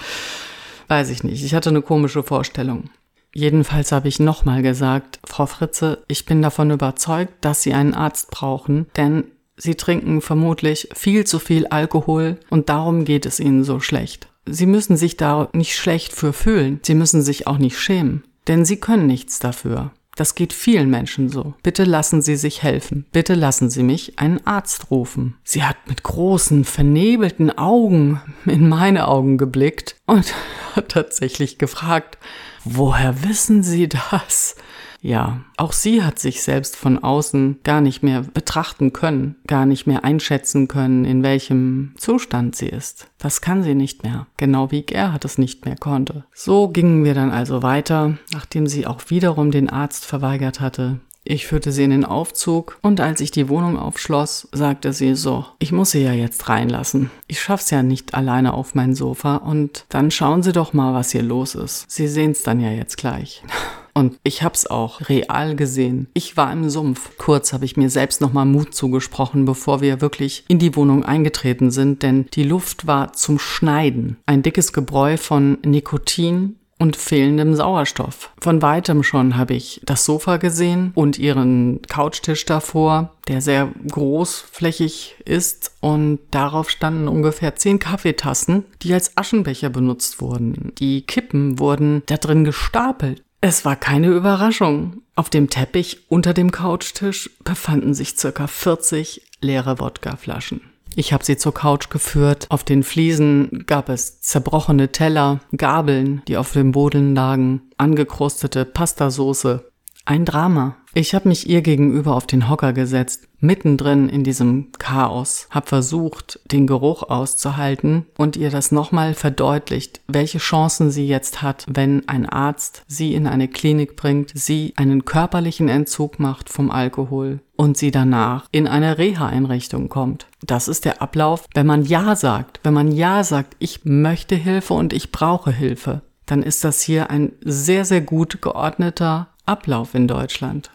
weiß 0.88 1.10
ich 1.10 1.24
nicht. 1.24 1.44
Ich 1.44 1.54
hatte 1.56 1.70
eine 1.70 1.82
komische 1.82 2.24
Vorstellung. 2.24 2.90
Jedenfalls 3.34 3.92
habe 3.92 4.08
ich 4.08 4.20
nochmal 4.20 4.62
gesagt, 4.62 5.20
Frau 5.26 5.46
Fritze, 5.46 6.04
ich 6.08 6.26
bin 6.26 6.42
davon 6.42 6.72
überzeugt, 6.72 7.34
dass 7.42 7.64
Sie 7.64 7.74
einen 7.74 7.94
Arzt 7.94 8.30
brauchen, 8.32 8.88
denn 8.96 9.26
Sie 9.58 9.76
trinken 9.76 10.22
vermutlich 10.22 10.90
viel 10.94 11.26
zu 11.26 11.40
viel 11.40 11.68
Alkohol 11.68 12.38
und 12.50 12.70
darum 12.70 13.06
geht 13.06 13.26
es 13.26 13.40
ihnen 13.40 13.64
so 13.64 13.80
schlecht. 13.80 14.28
Sie 14.46 14.66
müssen 14.66 14.98
sich 14.98 15.16
da 15.16 15.50
nicht 15.54 15.76
schlecht 15.76 16.14
für 16.14 16.34
fühlen. 16.34 16.80
Sie 16.84 16.96
müssen 16.96 17.22
sich 17.22 17.48
auch 17.48 17.58
nicht 17.58 17.80
schämen. 17.80 18.24
Denn 18.48 18.66
sie 18.66 18.78
können 18.78 19.08
nichts 19.08 19.40
dafür. 19.40 19.92
Das 20.16 20.36
geht 20.36 20.54
vielen 20.54 20.90
Menschen 20.90 21.30
so. 21.30 21.56
Bitte 21.64 21.86
lassen 21.86 22.22
Sie 22.22 22.36
sich 22.36 22.62
helfen. 22.62 23.06
Bitte 23.12 23.34
lassen 23.34 23.70
Sie 23.70 23.82
mich 23.82 24.20
einen 24.20 24.46
Arzt 24.46 24.92
rufen. 24.92 25.38
Sie 25.44 25.64
hat 25.64 25.78
mit 25.88 26.04
großen, 26.04 26.66
vernebelten 26.66 27.58
Augen 27.58 28.22
in 28.46 28.70
meine 28.70 29.08
Augen 29.08 29.38
geblickt 29.38 29.96
und 30.06 30.34
hat 30.76 30.90
tatsächlich 30.90 31.58
gefragt, 31.58 32.18
woher 32.66 33.24
wissen 33.24 33.64
Sie 33.64 33.90
das? 33.90 34.56
Ja, 35.04 35.42
auch 35.58 35.74
sie 35.74 36.02
hat 36.02 36.18
sich 36.18 36.42
selbst 36.44 36.78
von 36.78 36.98
außen 36.98 37.60
gar 37.66 37.82
nicht 37.82 38.04
mehr 38.04 38.22
betrachten 38.22 38.94
können, 38.94 39.36
gar 39.48 39.66
nicht 39.66 39.86
mehr 39.86 40.06
einschätzen 40.06 40.70
können, 40.70 41.04
in 41.04 41.24
welchem 41.24 41.92
Zustand 41.98 42.56
sie 42.56 42.70
ist. 42.70 43.10
Das 43.18 43.42
kann 43.42 43.64
sie 43.64 43.76
nicht 43.76 44.04
mehr, 44.04 44.28
genau 44.38 44.72
wie 44.72 44.84
Gerhard 44.84 45.26
es 45.26 45.38
nicht 45.38 45.66
mehr 45.66 45.76
konnte. 45.76 46.24
So 46.34 46.70
gingen 46.70 47.04
wir 47.04 47.16
dann 47.16 47.32
also 47.32 47.62
weiter, 47.62 48.18
nachdem 48.32 48.66
sie 48.66 48.88
auch 48.88 49.02
wiederum 49.10 49.52
den 49.52 49.70
Arzt 49.70 50.06
verweigert 50.06 50.62
hatte. 50.62 51.02
Ich 51.26 51.48
führte 51.48 51.72
sie 51.72 51.84
in 51.84 51.92
den 51.92 52.06
Aufzug 52.06 52.78
und 52.82 53.00
als 53.00 53.22
ich 53.22 53.32
die 53.32 53.48
Wohnung 53.48 53.78
aufschloss, 53.78 54.50
sagte 54.52 54.92
sie 54.92 55.16
so, 55.16 55.46
ich 55.60 55.72
muss 55.72 55.92
sie 55.92 56.04
ja 56.04 56.12
jetzt 56.12 56.50
reinlassen. 56.50 57.12
Ich 57.28 57.42
schaff's 57.42 57.70
ja 57.70 57.82
nicht 57.82 58.14
alleine 58.14 58.54
auf 58.54 58.76
mein 58.76 58.94
Sofa 58.94 59.38
und 59.38 59.86
dann 59.90 60.12
schauen 60.12 60.44
Sie 60.44 60.52
doch 60.52 60.74
mal, 60.74 60.94
was 60.94 61.12
hier 61.12 61.24
los 61.24 61.56
ist. 61.56 61.90
Sie 61.90 62.08
sehen's 62.08 62.44
dann 62.44 62.60
ja 62.60 62.72
jetzt 62.72 62.98
gleich. 62.98 63.44
Und 63.96 64.20
ich 64.24 64.42
hab's 64.42 64.66
auch 64.66 65.08
real 65.08 65.56
gesehen. 65.56 66.08
Ich 66.16 66.36
war 66.36 66.52
im 66.52 66.70
Sumpf. 66.70 67.12
Kurz 67.20 67.54
habe 67.54 67.66
ich 67.66 67.78
mir 67.78 67.92
selbst 67.92 68.22
nochmal 68.22 68.46
Mut 68.46 68.74
zugesprochen, 68.74 69.46
bevor 69.46 69.82
wir 69.82 70.02
wirklich 70.02 70.46
in 70.48 70.58
die 70.58 70.76
Wohnung 70.76 71.06
eingetreten 71.06 71.70
sind, 71.70 72.02
denn 72.02 72.26
die 72.34 72.44
Luft 72.44 72.88
war 72.88 73.14
zum 73.14 73.38
Schneiden. 73.38 74.18
Ein 74.26 74.42
dickes 74.42 74.74
Gebräu 74.74 75.18
von 75.18 75.60
Nikotin, 75.64 76.56
und 76.84 76.98
fehlendem 76.98 77.56
Sauerstoff. 77.56 78.30
Von 78.42 78.62
weitem 78.62 79.04
schon 79.04 79.38
habe 79.38 79.54
ich 79.54 79.80
das 79.86 80.04
Sofa 80.04 80.36
gesehen 80.36 80.92
und 80.96 81.18
ihren 81.18 81.82
Couchtisch 81.84 82.44
davor, 82.44 83.12
der 83.30 83.40
sehr 83.40 83.72
großflächig 83.90 85.16
ist 85.24 85.72
und 85.80 86.20
darauf 86.32 86.70
standen 86.70 87.08
ungefähr 87.08 87.56
zehn 87.56 87.80
Kaffeetassen, 87.80 88.66
die 88.82 88.94
als 88.94 89.16
Aschenbecher 89.16 89.70
benutzt 89.70 90.20
wurden. 90.20 90.74
Die 90.78 91.04
Kippen 91.04 91.58
wurden 91.58 92.04
da 92.08 92.18
drin 92.18 92.44
gestapelt. 92.44 93.24
Es 93.40 93.64
war 93.64 93.78
keine 93.78 94.08
Überraschung. 94.08 95.04
Auf 95.16 95.30
dem 95.30 95.50
Teppich 95.50 96.02
unter 96.10 96.34
dem 96.34 96.52
Couchtisch 96.52 97.30
befanden 97.46 97.94
sich 97.94 98.18
circa 98.18 98.48
40 98.48 99.22
leere 99.40 99.80
Wodkaflaschen. 99.80 100.73
Ich 100.96 101.12
habe 101.12 101.26
sie 101.26 101.38
zur 101.38 101.54
Couch 101.54 101.90
geführt. 101.90 102.46
Auf 102.50 102.64
den 102.64 102.84
Fliesen 102.84 103.64
gab 103.66 103.90
es 103.90 104.22
zerbrochene 104.22 104.92
Teller, 104.92 105.40
Gabeln, 105.56 106.22
die 106.28 106.38
auf 106.38 106.54
dem 106.54 106.72
Boden 106.72 107.16
lagen, 107.16 107.64
angekrustete 107.78 108.66
Pastasoße. 108.66 109.73
Ein 110.06 110.26
Drama. 110.26 110.76
Ich 110.94 111.16
habe 111.16 111.30
mich 111.30 111.50
ihr 111.50 111.62
gegenüber 111.62 112.14
auf 112.14 112.28
den 112.28 112.50
Hocker 112.50 112.74
gesetzt, 112.74 113.30
mittendrin 113.40 114.10
in 114.10 114.26
diesem 114.26 114.74
Chaos, 114.78 115.48
habe 115.50 115.66
versucht, 115.66 116.42
den 116.52 116.68
Geruch 116.68 117.04
auszuhalten 117.04 118.06
und 118.18 118.36
ihr 118.36 118.50
das 118.50 118.74
nochmal 118.74 119.14
verdeutlicht, 119.14 120.02
welche 120.08 120.40
Chancen 120.40 120.92
sie 120.92 121.08
jetzt 121.08 121.42
hat, 121.42 121.66
wenn 121.70 122.08
ein 122.10 122.28
Arzt 122.28 122.84
sie 122.86 123.16
in 123.16 123.28
eine 123.28 123.48
Klinik 123.48 123.96
bringt, 123.96 124.34
sie 124.36 124.74
einen 124.76 125.06
körperlichen 125.06 125.70
Entzug 125.70 126.20
macht 126.20 126.50
vom 126.50 126.70
Alkohol 126.70 127.40
und 127.56 127.78
sie 127.78 127.92
danach 127.92 128.48
in 128.52 128.68
eine 128.68 128.98
Reha-Einrichtung 128.98 129.88
kommt. 129.88 130.28
Das 130.42 130.68
ist 130.68 130.84
der 130.84 131.02
Ablauf, 131.02 131.46
wenn 131.56 131.66
man 131.66 131.86
Ja 131.86 132.18
sagt, 132.18 132.60
wenn 132.64 132.74
man 132.74 132.92
Ja 132.92 133.24
sagt, 133.24 133.56
ich 133.60 133.86
möchte 133.86 134.36
Hilfe 134.36 134.74
und 134.74 134.92
ich 134.92 135.14
brauche 135.14 135.52
Hilfe, 135.52 136.02
dann 136.26 136.44
ist 136.44 136.64
das 136.64 136.82
hier 136.82 137.10
ein 137.10 137.32
sehr, 137.42 137.86
sehr 137.86 138.02
gut 138.02 138.42
geordneter 138.42 139.30
Ablauf 139.46 139.94
in 139.94 140.08
Deutschland. 140.08 140.72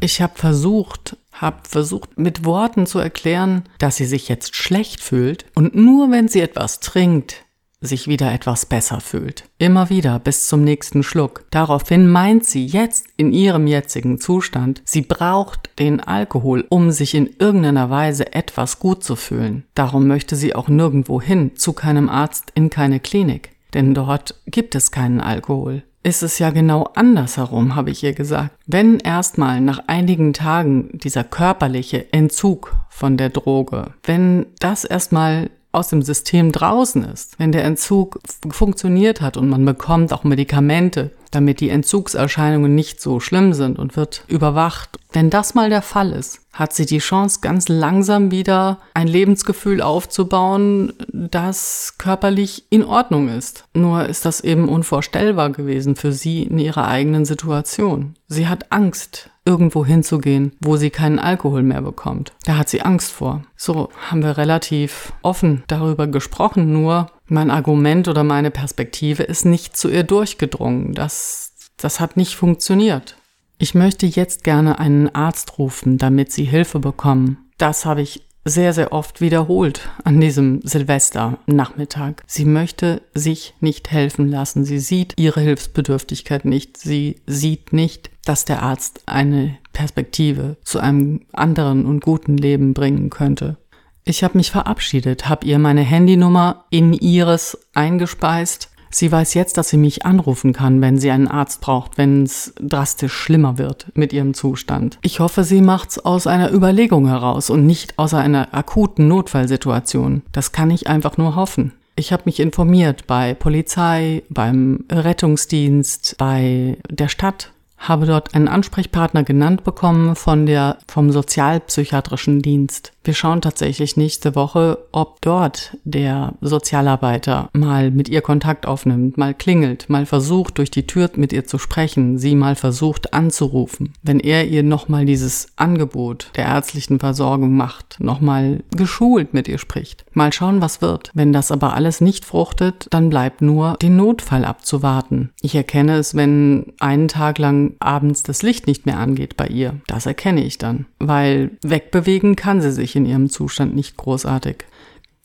Ich 0.00 0.20
habe 0.20 0.34
versucht, 0.36 1.16
habe 1.32 1.58
versucht 1.62 2.18
mit 2.18 2.44
Worten 2.44 2.86
zu 2.86 2.98
erklären, 2.98 3.64
dass 3.78 3.96
sie 3.96 4.04
sich 4.04 4.28
jetzt 4.28 4.54
schlecht 4.54 5.00
fühlt 5.00 5.46
und 5.54 5.74
nur 5.74 6.10
wenn 6.10 6.28
sie 6.28 6.40
etwas 6.40 6.80
trinkt, 6.80 7.46
sich 7.80 8.08
wieder 8.08 8.32
etwas 8.32 8.66
besser 8.66 9.00
fühlt. 9.00 9.44
Immer 9.58 9.90
wieder 9.90 10.18
bis 10.18 10.48
zum 10.48 10.64
nächsten 10.64 11.02
Schluck. 11.02 11.44
Daraufhin 11.50 12.08
meint 12.08 12.44
sie 12.44 12.66
jetzt 12.66 13.06
in 13.16 13.32
ihrem 13.32 13.66
jetzigen 13.66 14.18
Zustand, 14.18 14.82
sie 14.84 15.02
braucht 15.02 15.70
den 15.78 16.00
Alkohol, 16.00 16.64
um 16.68 16.90
sich 16.90 17.14
in 17.14 17.28
irgendeiner 17.38 17.90
Weise 17.90 18.32
etwas 18.32 18.78
gut 18.78 19.04
zu 19.04 19.16
fühlen. 19.16 19.64
Darum 19.74 20.06
möchte 20.06 20.36
sie 20.36 20.54
auch 20.54 20.68
nirgendwo 20.68 21.20
hin, 21.20 21.56
zu 21.56 21.72
keinem 21.72 22.08
Arzt, 22.08 22.50
in 22.54 22.70
keine 22.70 23.00
Klinik. 23.00 23.55
Denn 23.74 23.94
dort 23.94 24.34
gibt 24.46 24.74
es 24.74 24.90
keinen 24.90 25.20
Alkohol 25.20 25.82
ist 26.06 26.22
es 26.22 26.38
ja 26.38 26.50
genau 26.50 26.84
andersherum, 26.94 27.74
habe 27.74 27.90
ich 27.90 28.04
ihr 28.04 28.12
gesagt. 28.12 28.52
Wenn 28.64 29.00
erstmal 29.00 29.60
nach 29.60 29.80
einigen 29.88 30.32
Tagen 30.32 30.90
dieser 30.92 31.24
körperliche 31.24 32.12
Entzug 32.12 32.76
von 32.90 33.16
der 33.16 33.30
Droge, 33.30 33.92
wenn 34.04 34.46
das 34.60 34.84
erstmal 34.84 35.50
aus 35.76 35.88
dem 35.88 36.02
System 36.02 36.52
draußen 36.52 37.04
ist, 37.04 37.38
wenn 37.38 37.52
der 37.52 37.64
Entzug 37.64 38.18
funktioniert 38.50 39.20
hat 39.20 39.36
und 39.36 39.48
man 39.48 39.64
bekommt 39.64 40.12
auch 40.12 40.24
Medikamente, 40.24 41.10
damit 41.30 41.60
die 41.60 41.68
Entzugserscheinungen 41.68 42.74
nicht 42.74 43.00
so 43.00 43.20
schlimm 43.20 43.52
sind 43.52 43.78
und 43.78 43.96
wird 43.96 44.24
überwacht. 44.26 44.98
Wenn 45.12 45.30
das 45.30 45.54
mal 45.54 45.68
der 45.68 45.82
Fall 45.82 46.12
ist, 46.12 46.40
hat 46.52 46.72
sie 46.72 46.86
die 46.86 46.98
Chance, 46.98 47.40
ganz 47.42 47.68
langsam 47.68 48.30
wieder 48.30 48.78
ein 48.94 49.06
Lebensgefühl 49.06 49.82
aufzubauen, 49.82 50.92
das 51.12 51.94
körperlich 51.98 52.64
in 52.70 52.84
Ordnung 52.84 53.28
ist. 53.28 53.64
Nur 53.74 54.06
ist 54.06 54.24
das 54.24 54.40
eben 54.40 54.68
unvorstellbar 54.68 55.50
gewesen 55.50 55.96
für 55.96 56.12
sie 56.12 56.44
in 56.44 56.58
ihrer 56.58 56.88
eigenen 56.88 57.26
Situation. 57.26 58.14
Sie 58.28 58.48
hat 58.48 58.72
Angst, 58.72 59.30
irgendwo 59.46 59.86
hinzugehen, 59.86 60.52
wo 60.60 60.76
sie 60.76 60.90
keinen 60.90 61.18
Alkohol 61.18 61.62
mehr 61.62 61.80
bekommt. 61.80 62.32
Da 62.44 62.58
hat 62.58 62.68
sie 62.68 62.82
Angst 62.82 63.12
vor. 63.12 63.42
So 63.56 63.88
haben 64.10 64.22
wir 64.22 64.36
relativ 64.36 65.12
offen 65.22 65.62
darüber 65.68 66.06
gesprochen, 66.06 66.72
nur 66.72 67.06
mein 67.26 67.50
Argument 67.50 68.08
oder 68.08 68.24
meine 68.24 68.50
Perspektive 68.50 69.22
ist 69.22 69.44
nicht 69.44 69.76
zu 69.76 69.88
ihr 69.88 70.02
durchgedrungen. 70.02 70.92
Das 70.94 71.52
Das 71.78 72.00
hat 72.00 72.16
nicht 72.16 72.34
funktioniert. 72.34 73.16
Ich 73.58 73.74
möchte 73.74 74.06
jetzt 74.06 74.44
gerne 74.44 74.78
einen 74.78 75.14
Arzt 75.14 75.58
rufen, 75.58 75.96
damit 75.98 76.30
Sie 76.32 76.44
Hilfe 76.44 76.78
bekommen. 76.78 77.38
Das 77.58 77.86
habe 77.86 78.02
ich 78.02 78.25
sehr, 78.46 78.72
sehr 78.72 78.92
oft 78.92 79.20
wiederholt 79.20 79.88
an 80.04 80.20
diesem 80.20 80.60
Silvesternachmittag. 80.62 82.22
Sie 82.26 82.44
möchte 82.44 83.02
sich 83.12 83.54
nicht 83.60 83.90
helfen 83.90 84.28
lassen. 84.30 84.64
Sie 84.64 84.78
sieht 84.78 85.14
ihre 85.16 85.40
Hilfsbedürftigkeit 85.40 86.44
nicht. 86.44 86.76
Sie 86.76 87.16
sieht 87.26 87.72
nicht, 87.72 88.10
dass 88.24 88.44
der 88.44 88.62
Arzt 88.62 89.02
eine 89.06 89.58
Perspektive 89.72 90.56
zu 90.62 90.78
einem 90.78 91.22
anderen 91.32 91.84
und 91.84 92.00
guten 92.00 92.36
Leben 92.36 92.72
bringen 92.72 93.10
könnte. 93.10 93.56
Ich 94.04 94.22
habe 94.22 94.38
mich 94.38 94.52
verabschiedet, 94.52 95.28
habe 95.28 95.44
ihr 95.44 95.58
meine 95.58 95.82
Handynummer 95.82 96.66
in 96.70 96.92
ihres 96.92 97.58
eingespeist 97.74 98.70
Sie 98.90 99.10
weiß 99.10 99.34
jetzt, 99.34 99.58
dass 99.58 99.68
sie 99.68 99.76
mich 99.76 100.06
anrufen 100.06 100.52
kann, 100.52 100.80
wenn 100.80 100.98
sie 100.98 101.10
einen 101.10 101.28
Arzt 101.28 101.60
braucht, 101.60 101.98
wenn 101.98 102.22
es 102.22 102.54
drastisch 102.60 103.12
schlimmer 103.12 103.58
wird 103.58 103.86
mit 103.94 104.12
ihrem 104.12 104.34
Zustand. 104.34 104.98
Ich 105.02 105.20
hoffe, 105.20 105.44
sie 105.44 105.60
macht's 105.60 105.98
aus 105.98 106.26
einer 106.26 106.52
Überlegung 106.52 107.08
heraus 107.08 107.50
und 107.50 107.66
nicht 107.66 107.98
aus 107.98 108.14
einer 108.14 108.54
akuten 108.54 109.08
Notfallsituation. 109.08 110.22
Das 110.32 110.52
kann 110.52 110.70
ich 110.70 110.88
einfach 110.88 111.16
nur 111.16 111.36
hoffen. 111.36 111.72
Ich 111.98 112.12
habe 112.12 112.24
mich 112.26 112.40
informiert 112.40 113.06
bei 113.06 113.32
Polizei, 113.32 114.22
beim 114.28 114.84
Rettungsdienst, 114.90 116.16
bei 116.18 116.76
der 116.90 117.08
Stadt, 117.08 117.52
habe 117.78 118.06
dort 118.06 118.34
einen 118.34 118.48
Ansprechpartner 118.48 119.22
genannt 119.22 119.64
bekommen 119.64 120.14
von 120.14 120.46
der, 120.46 120.78
vom 120.88 121.10
Sozialpsychiatrischen 121.10 122.42
Dienst. 122.42 122.92
Wir 123.06 123.14
schauen 123.14 123.40
tatsächlich 123.40 123.96
nächste 123.96 124.34
Woche, 124.34 124.78
ob 124.90 125.22
dort 125.22 125.76
der 125.84 126.34
Sozialarbeiter 126.40 127.50
mal 127.52 127.92
mit 127.92 128.08
ihr 128.08 128.20
Kontakt 128.20 128.66
aufnimmt, 128.66 129.16
mal 129.16 129.32
klingelt, 129.32 129.88
mal 129.88 130.06
versucht, 130.06 130.58
durch 130.58 130.72
die 130.72 130.88
Tür 130.88 131.08
mit 131.14 131.32
ihr 131.32 131.46
zu 131.46 131.58
sprechen, 131.58 132.18
sie 132.18 132.34
mal 132.34 132.56
versucht 132.56 133.14
anzurufen. 133.14 133.92
Wenn 134.02 134.18
er 134.18 134.48
ihr 134.48 134.64
nochmal 134.64 135.04
dieses 135.04 135.46
Angebot 135.54 136.32
der 136.34 136.46
ärztlichen 136.46 136.98
Versorgung 136.98 137.56
macht, 137.56 138.00
nochmal 138.00 138.64
geschult 138.76 139.34
mit 139.34 139.46
ihr 139.46 139.58
spricht. 139.58 140.04
Mal 140.12 140.32
schauen, 140.32 140.60
was 140.60 140.82
wird. 140.82 141.12
Wenn 141.14 141.32
das 141.32 141.52
aber 141.52 141.74
alles 141.74 142.00
nicht 142.00 142.24
fruchtet, 142.24 142.88
dann 142.90 143.08
bleibt 143.08 143.40
nur 143.40 143.76
den 143.80 143.94
Notfall 143.94 144.44
abzuwarten. 144.44 145.30
Ich 145.42 145.54
erkenne 145.54 145.96
es, 145.96 146.16
wenn 146.16 146.72
einen 146.80 147.06
Tag 147.06 147.38
lang 147.38 147.76
abends 147.78 148.24
das 148.24 148.42
Licht 148.42 148.66
nicht 148.66 148.84
mehr 148.84 148.98
angeht 148.98 149.36
bei 149.36 149.46
ihr. 149.46 149.76
Das 149.86 150.06
erkenne 150.06 150.42
ich 150.42 150.58
dann. 150.58 150.86
Weil 150.98 151.52
wegbewegen 151.62 152.34
kann 152.34 152.60
sie 152.60 152.72
sich 152.72 152.95
in 152.96 153.06
ihrem 153.06 153.30
Zustand 153.30 153.74
nicht 153.74 153.96
großartig. 153.96 154.64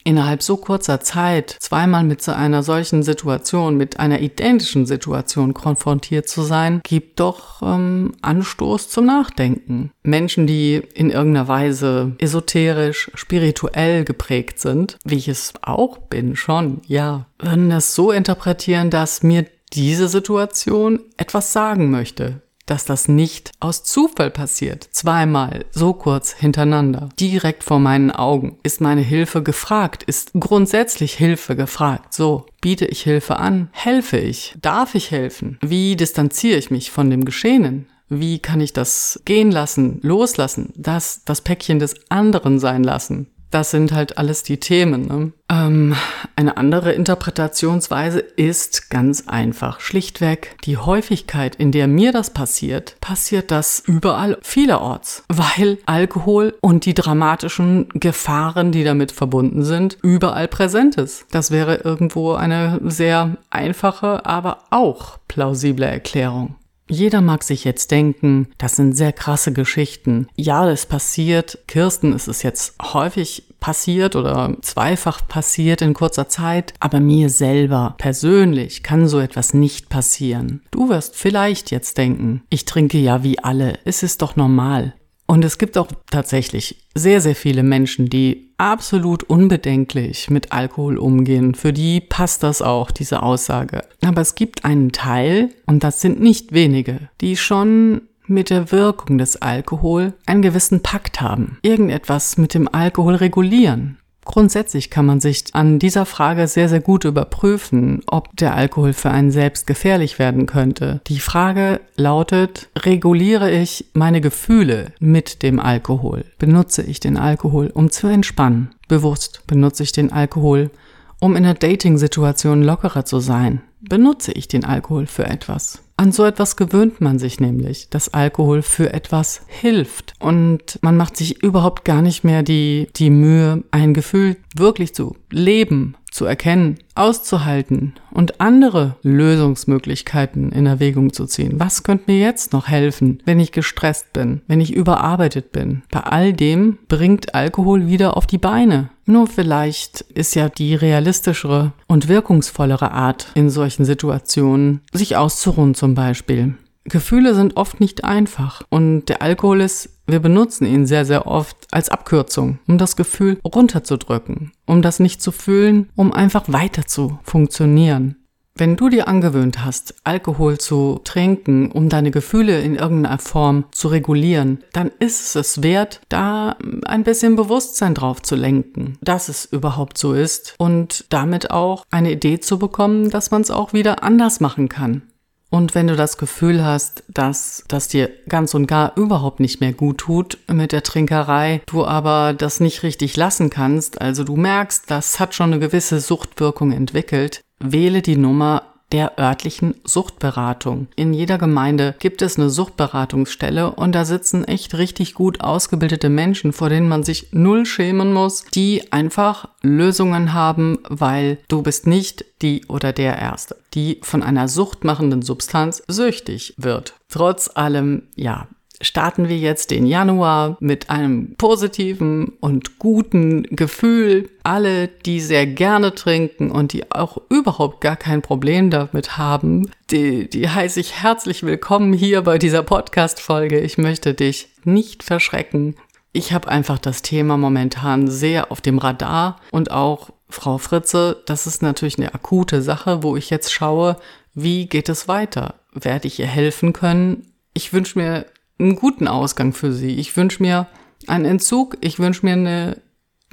Innerhalb 0.04 0.42
so 0.42 0.58
kurzer 0.58 1.00
Zeit 1.02 1.56
zweimal 1.60 2.04
mit 2.04 2.22
so 2.22 2.32
einer 2.32 2.64
solchen 2.64 3.04
Situation, 3.04 3.78
mit 3.78 4.00
einer 4.00 4.20
identischen 4.22 4.86
Situation 4.86 5.54
konfrontiert 5.54 6.28
zu 6.28 6.42
sein, 6.42 6.82
gibt 6.84 7.20
doch 7.20 7.62
ähm, 7.62 8.14
Anstoß 8.22 8.90
zum 8.90 9.06
Nachdenken. 9.06 9.92
Menschen, 10.02 10.48
die 10.48 10.82
in 10.96 11.12
irgendeiner 11.12 11.48
Weise 11.48 12.14
esoterisch, 12.18 13.12
spirituell 13.14 14.04
geprägt 14.04 14.60
sind, 14.60 14.98
wie 15.04 15.18
ich 15.18 15.28
es 15.28 15.54
auch 15.62 16.00
bin, 16.00 16.36
schon, 16.36 16.82
ja, 16.88 17.28
würden 17.40 17.70
das 17.70 17.94
so 17.94 18.12
interpretieren, 18.12 18.90
dass 18.90 19.22
mir 19.22 19.46
diese 19.74 20.08
Situation 20.08 21.00
etwas 21.18 21.54
sagen 21.54 21.92
möchte 21.92 22.42
dass 22.72 22.86
das 22.86 23.10
nicht 23.10 23.52
aus 23.60 23.84
Zufall 23.84 24.32
passiert. 24.32 24.88
Zweimal, 24.92 25.66
so 25.72 25.92
kurz 25.92 26.32
hintereinander, 26.32 27.10
direkt 27.20 27.66
vor 27.66 27.80
meinen 27.80 28.12
Augen. 28.12 28.60
Ist 28.64 28.80
meine 28.80 29.02
Hilfe 29.02 29.44
gefragt? 29.44 30.04
Ist 30.04 30.32
grundsätzlich 30.40 31.14
Hilfe 31.14 31.58
gefragt? 31.58 32.14
So, 32.14 32.46
biete 32.62 32.86
ich 32.86 33.02
Hilfe 33.02 33.36
an? 33.36 33.68
Helfe 33.74 34.18
ich? 34.18 34.56
Darf 34.62 34.96
ich 34.96 35.12
helfen? 35.12 35.60
Wie 35.62 35.98
distanziere 35.98 36.58
ich 36.58 36.72
mich 36.72 36.92
von 36.92 37.10
dem 37.10 37.26
Geschehenen? 37.26 37.88
Wie 38.08 38.40
kann 38.40 38.62
ich 38.62 38.72
das 38.72 39.22
gehen 39.26 39.52
lassen, 39.52 40.00
loslassen, 40.02 40.72
das, 40.78 41.24
das 41.26 41.42
Päckchen 41.42 41.80
des 41.80 41.96
anderen 42.10 42.58
sein 42.58 42.86
lassen? 42.86 43.28
Das 43.52 43.72
sind 43.72 43.92
halt 43.92 44.18
alles 44.18 44.44
die 44.44 44.60
Themen. 44.60 45.08
Ne? 45.08 45.32
Ähm, 45.50 45.96
eine 46.38 46.56
andere 46.56 46.94
Interpretationsweise 46.94 48.20
ist 48.20 48.90
ganz 48.90 49.28
einfach. 49.28 49.82
Schlichtweg 49.82 50.56
die 50.64 50.78
Häufigkeit, 50.78 51.56
in 51.56 51.74
der 51.74 51.88
mir 51.88 52.14
das 52.14 52.30
passiert, 52.30 52.96
passiert 53.02 53.52
das 53.52 53.84
überall 53.86 54.38
vielerorts, 54.42 55.24
weil 55.28 55.78
Alkohol 55.86 56.56
und 56.62 56.86
die 56.86 56.94
dramatischen 56.94 57.90
Gefahren, 57.90 58.72
die 58.72 58.86
damit 58.86 59.12
verbunden 59.12 59.64
sind, 59.64 59.98
überall 60.02 60.48
präsent 60.48 60.96
ist. 60.96 61.26
Das 61.32 61.52
wäre 61.52 61.76
irgendwo 61.76 62.34
eine 62.34 62.80
sehr 62.86 63.36
einfache, 63.50 64.26
aber 64.26 64.60
auch 64.70 65.18
plausible 65.28 65.86
Erklärung. 65.86 66.56
Jeder 66.92 67.22
mag 67.22 67.42
sich 67.42 67.64
jetzt 67.64 67.90
denken, 67.92 68.50
das 68.58 68.76
sind 68.76 68.98
sehr 68.98 69.14
krasse 69.14 69.54
Geschichten. 69.54 70.28
Ja, 70.36 70.66
das 70.66 70.86
passiert. 70.86 71.58
Kirsten 71.66 72.12
ist 72.12 72.28
es 72.28 72.44
jetzt 72.44 72.76
häufig 72.82 73.44
passiert 73.62 74.18
oder 74.18 74.58
zweifach 74.62 75.26
passiert 75.26 75.82
in 75.82 75.94
kurzer 75.94 76.28
Zeit, 76.28 76.74
aber 76.82 77.00
mir 77.00 77.30
selber 77.30 77.96
persönlich 77.98 78.84
kann 78.84 79.08
so 79.08 79.20
etwas 79.20 79.54
nicht 79.54 79.88
passieren. 79.88 80.64
Du 80.72 80.90
wirst 80.90 81.16
vielleicht 81.16 81.72
jetzt 81.72 81.98
denken, 81.98 82.44
ich 82.50 82.66
trinke 82.66 82.98
ja 82.98 83.24
wie 83.24 83.40
alle, 83.40 83.80
es 83.86 84.04
ist 84.04 84.22
doch 84.22 84.36
normal. 84.36 84.94
Und 85.32 85.46
es 85.46 85.58
gibt 85.58 85.78
auch 85.78 85.88
tatsächlich 86.10 86.76
sehr, 86.94 87.22
sehr 87.22 87.36
viele 87.36 87.64
Menschen, 87.64 88.10
die 88.10 88.52
absolut 88.58 89.24
unbedenklich 89.24 90.30
mit 90.30 90.52
Alkohol 90.52 90.98
umgehen. 90.98 91.56
Für 91.56 91.72
die 91.72 92.02
passt 92.02 92.44
das 92.44 92.62
auch, 92.62 92.92
diese 92.92 93.24
Aussage. 93.24 93.86
Aber 94.04 94.20
es 94.20 94.36
gibt 94.36 94.66
einen 94.66 94.92
Teil, 94.92 95.52
und 95.66 95.86
das 95.86 96.02
sind 96.02 96.20
nicht 96.20 96.52
wenige, 96.52 97.08
die 97.22 97.38
schon 97.38 98.02
mit 98.28 98.50
der 98.50 98.74
Wirkung 98.74 99.18
des 99.18 99.42
Alkohol 99.42 100.16
einen 100.26 100.42
gewissen 100.42 100.84
Pakt 100.84 101.22
haben. 101.22 101.60
Irgendetwas 101.62 102.38
mit 102.38 102.54
dem 102.54 102.68
Alkohol 102.68 103.16
regulieren. 103.16 104.00
Grundsätzlich 104.32 104.90
kann 104.90 105.06
man 105.06 105.20
sich 105.20 105.44
an 105.52 105.78
dieser 105.78 106.06
Frage 106.06 106.48
sehr, 106.48 106.70
sehr 106.70 106.80
gut 106.80 107.04
überprüfen, 107.04 108.02
ob 108.08 108.34
der 108.38 108.56
Alkohol 108.56 108.94
für 108.94 109.12
einen 109.12 109.30
selbst 109.30 109.68
gefährlich 109.68 110.20
werden 110.20 110.46
könnte. 110.46 111.02
Die 111.08 111.20
Frage 111.20 111.82
lautet, 111.98 112.70
reguliere 112.78 113.52
ich 113.52 113.88
meine 113.92 114.22
Gefühle 114.22 114.94
mit 115.02 115.44
dem 115.44 115.60
Alkohol? 115.60 116.24
Benutze 116.40 116.82
ich 116.82 117.02
den 117.02 117.18
Alkohol, 117.18 117.72
um 117.74 117.92
zu 117.92 118.08
entspannen? 118.08 118.70
Bewusst 118.88 119.44
benutze 119.48 119.84
ich 119.84 119.92
den 119.92 120.14
Alkohol, 120.14 120.72
um 121.20 121.36
in 121.36 121.44
einer 121.44 121.54
Dating-Situation 121.54 122.64
lockerer 122.64 123.04
zu 123.04 123.20
sein? 123.20 123.62
Benutze 123.82 124.32
ich 124.32 124.48
den 124.48 124.64
Alkohol 124.64 125.08
für 125.08 125.26
etwas? 125.26 125.84
An 125.98 126.12
so 126.12 126.26
etwas 126.26 126.56
gewöhnt 126.56 127.00
man 127.00 127.20
sich 127.20 127.40
nämlich, 127.40 127.90
dass 127.90 128.14
Alkohol 128.14 128.62
für 128.62 128.94
etwas 128.94 129.42
hilft. 129.48 130.14
Und 130.20 130.80
man 130.82 130.98
macht 130.98 131.16
sich 131.16 131.44
überhaupt 131.44 131.86
gar 131.86 132.02
nicht 132.02 132.24
mehr 132.24 132.44
die, 132.44 132.88
die 132.96 133.10
Mühe, 133.10 133.64
ein 133.72 133.94
Gefühl 133.94 134.38
wirklich 134.56 134.96
zu 134.96 135.16
leben, 135.30 135.96
zu 136.12 136.26
erkennen, 136.26 136.78
auszuhalten 136.94 137.94
und 138.12 138.42
andere 138.42 138.98
Lösungsmöglichkeiten 139.02 140.52
in 140.52 140.66
Erwägung 140.66 141.14
zu 141.14 141.26
ziehen. 141.26 141.60
Was 141.60 141.84
könnte 141.84 142.12
mir 142.12 142.20
jetzt 142.20 142.52
noch 142.52 142.68
helfen, 142.68 143.22
wenn 143.26 143.40
ich 143.40 143.54
gestresst 143.54 144.12
bin, 144.12 144.42
wenn 144.48 144.60
ich 144.60 144.74
überarbeitet 144.74 145.52
bin? 145.54 145.84
Bei 145.90 146.02
all 146.02 146.34
dem 146.34 146.78
bringt 146.90 147.34
Alkohol 147.34 147.88
wieder 147.88 148.18
auf 148.18 148.28
die 148.28 148.38
Beine. 148.38 148.90
Nur 149.12 149.28
vielleicht 149.28 150.00
ist 150.00 150.36
ja 150.36 150.48
die 150.48 150.74
realistischere 150.74 151.74
und 151.86 152.08
wirkungsvollere 152.08 152.92
Art 152.92 153.28
in 153.36 153.50
solchen 153.50 153.84
Situationen, 153.84 154.80
sich 154.94 155.18
auszuruhen 155.18 155.76
zum 155.76 155.96
Beispiel. 155.96 156.56
Gefühle 156.86 157.36
sind 157.36 157.58
oft 157.58 157.82
nicht 157.82 158.06
einfach 158.06 158.62
und 158.70 159.08
der 159.08 159.22
Alkohol 159.22 159.60
ist, 159.60 160.00
wir 160.08 160.22
benutzen 160.22 160.66
ihn 160.66 160.86
sehr, 160.86 161.04
sehr 161.04 161.28
oft 161.28 161.58
als 161.72 161.90
Abkürzung, 161.90 162.60
um 162.70 162.78
das 162.78 162.96
Gefühl 162.96 163.38
runterzudrücken, 163.44 164.54
um 164.66 164.82
das 164.82 165.02
nicht 165.02 165.22
zu 165.22 165.34
fühlen, 165.34 165.90
um 165.98 166.14
einfach 166.14 166.46
weiter 166.48 166.86
zu 166.86 167.20
funktionieren. 167.24 168.16
Wenn 168.56 168.76
du 168.76 168.90
dir 168.90 169.08
angewöhnt 169.08 169.64
hast, 169.64 169.96
Alkohol 170.04 170.58
zu 170.58 171.00
trinken, 171.04 171.72
um 171.72 171.90
deine 171.90 172.12
Gefühle 172.12 172.62
in 172.62 172.76
irgendeiner 172.76 173.18
Form 173.18 173.66
zu 173.72 173.88
regulieren, 173.88 174.64
dann 174.74 174.92
ist 175.00 175.36
es 175.36 175.36
es 175.36 175.64
wert, 175.64 176.02
da 176.10 176.56
ein 176.86 177.04
bisschen 177.04 177.36
Bewusstsein 177.36 177.96
drauf 177.96 178.22
zu 178.22 178.36
lenken, 178.36 178.98
dass 179.02 179.30
es 179.30 179.46
überhaupt 179.46 179.98
so 179.98 180.14
ist 180.14 180.56
und 180.58 181.06
damit 181.10 181.52
auch 181.52 181.86
eine 181.92 182.12
Idee 182.12 182.40
zu 182.40 182.60
bekommen, 182.60 183.10
dass 183.10 183.32
man 183.32 183.42
es 183.42 183.52
auch 183.52 183.74
wieder 183.74 184.04
anders 184.04 184.40
machen 184.40 184.70
kann. 184.70 185.04
Und 185.52 185.76
wenn 185.76 185.88
du 185.88 185.98
das 185.98 186.18
Gefühl 186.18 186.64
hast, 186.64 187.04
dass 187.10 187.66
das 187.68 187.90
dir 187.90 188.10
ganz 188.30 188.54
und 188.54 188.68
gar 188.68 188.98
überhaupt 188.98 189.42
nicht 189.42 189.60
mehr 189.60 189.74
gut 189.74 189.98
tut 189.98 190.38
mit 190.48 190.72
der 190.72 190.82
Trinkerei, 190.82 191.62
du 191.66 191.86
aber 191.86 192.34
das 192.34 192.62
nicht 192.62 192.84
richtig 192.84 193.18
lassen 193.18 193.50
kannst, 193.50 194.00
also 194.02 194.24
du 194.24 194.38
merkst, 194.38 194.90
das 194.90 195.20
hat 195.20 195.36
schon 195.36 195.52
eine 195.52 195.60
gewisse 195.60 196.00
Suchtwirkung 196.00 196.72
entwickelt, 196.72 197.42
wähle 197.60 198.02
die 198.02 198.16
Nummer 198.16 198.64
der 198.94 199.20
örtlichen 199.20 199.76
Suchtberatung. 199.84 200.88
In 200.96 201.14
jeder 201.14 201.38
Gemeinde 201.38 201.96
gibt 202.00 202.22
es 202.22 202.38
eine 202.38 202.50
Suchtberatungsstelle 202.50 203.72
und 203.72 203.94
da 203.94 204.06
sitzen 204.06 204.46
echt 204.46 204.78
richtig 204.78 205.14
gut 205.14 205.42
ausgebildete 205.42 206.10
Menschen, 206.10 206.54
vor 206.54 206.70
denen 206.70 206.90
man 206.90 207.04
sich 207.04 207.28
null 207.32 207.66
schämen 207.66 208.14
muss, 208.14 208.46
die 208.54 208.92
einfach 208.92 209.48
Lösungen 209.62 210.34
haben, 210.34 210.80
weil 210.88 211.40
du 211.48 211.62
bist 211.62 211.88
nicht 211.88 212.26
die 212.42 212.66
oder 212.68 212.94
der 212.94 213.18
Erste. 213.18 213.61
Die 213.74 214.00
von 214.04 214.24
einer 214.24 214.48
suchtmachenden 214.48 215.22
Substanz 215.22 215.84
süchtig 215.88 216.54
wird. 216.58 216.96
Trotz 217.10 217.50
allem, 217.56 218.04
ja, 218.16 218.48
starten 218.82 219.30
wir 219.30 219.38
jetzt 219.38 219.72
den 219.72 219.86
Januar 219.86 220.58
mit 220.60 220.90
einem 220.90 221.36
positiven 221.36 222.34
und 222.40 222.80
guten 222.80 223.44
Gefühl. 223.44 224.30
Alle, 224.44 224.88
die 224.88 225.22
sehr 225.22 225.46
gerne 225.46 225.94
trinken 225.94 226.52
und 226.52 226.74
die 226.74 226.92
auch 226.92 227.18
überhaupt 227.30 227.82
gar 227.82 227.96
kein 227.96 228.22
Problem 228.22 228.70
damit 228.70 229.18
haben, 229.18 229.70
die, 229.92 230.30
die 230.30 230.50
heiße 230.50 230.80
ich 230.80 231.02
herzlich 231.02 231.44
willkommen 231.44 231.94
hier 231.94 232.24
bei 232.24 232.38
dieser 232.38 232.64
Podcast-Folge. 232.64 233.60
Ich 233.60 233.78
möchte 233.78 234.14
dich 234.14 234.50
nicht 234.64 235.04
verschrecken. 235.04 235.76
Ich 236.14 236.34
habe 236.34 236.50
einfach 236.50 236.78
das 236.78 237.04
Thema 237.04 237.38
momentan 237.38 238.08
sehr 238.10 238.52
auf 238.52 238.60
dem 238.60 238.80
Radar 238.80 239.40
und 239.52 239.72
auch 239.72 240.10
Frau 240.32 240.58
Fritze, 240.58 241.22
das 241.26 241.48
ist 241.48 241.62
natürlich 241.62 241.98
eine 241.98 242.14
akute 242.14 242.62
Sache, 242.62 243.04
wo 243.04 243.16
ich 243.16 243.30
jetzt 243.30 243.54
schaue, 243.54 243.98
wie 244.34 244.66
geht 244.66 244.90
es 244.90 245.08
weiter? 245.08 245.56
Werde 245.74 246.08
ich 246.08 246.20
ihr 246.20 246.28
helfen 246.28 246.74
können? 246.74 247.34
Ich 247.54 247.74
wünsche 247.74 248.00
mir 248.00 248.26
einen 248.60 248.76
guten 248.76 249.08
Ausgang 249.08 249.54
für 249.54 249.74
sie. 249.74 249.96
Ich 249.96 250.16
wünsche 250.16 250.42
mir 250.42 250.68
einen 251.08 251.26
Entzug, 251.26 251.78
ich 251.82 252.00
wünsche 252.00 252.26
mir 252.26 252.34
eine 252.34 252.78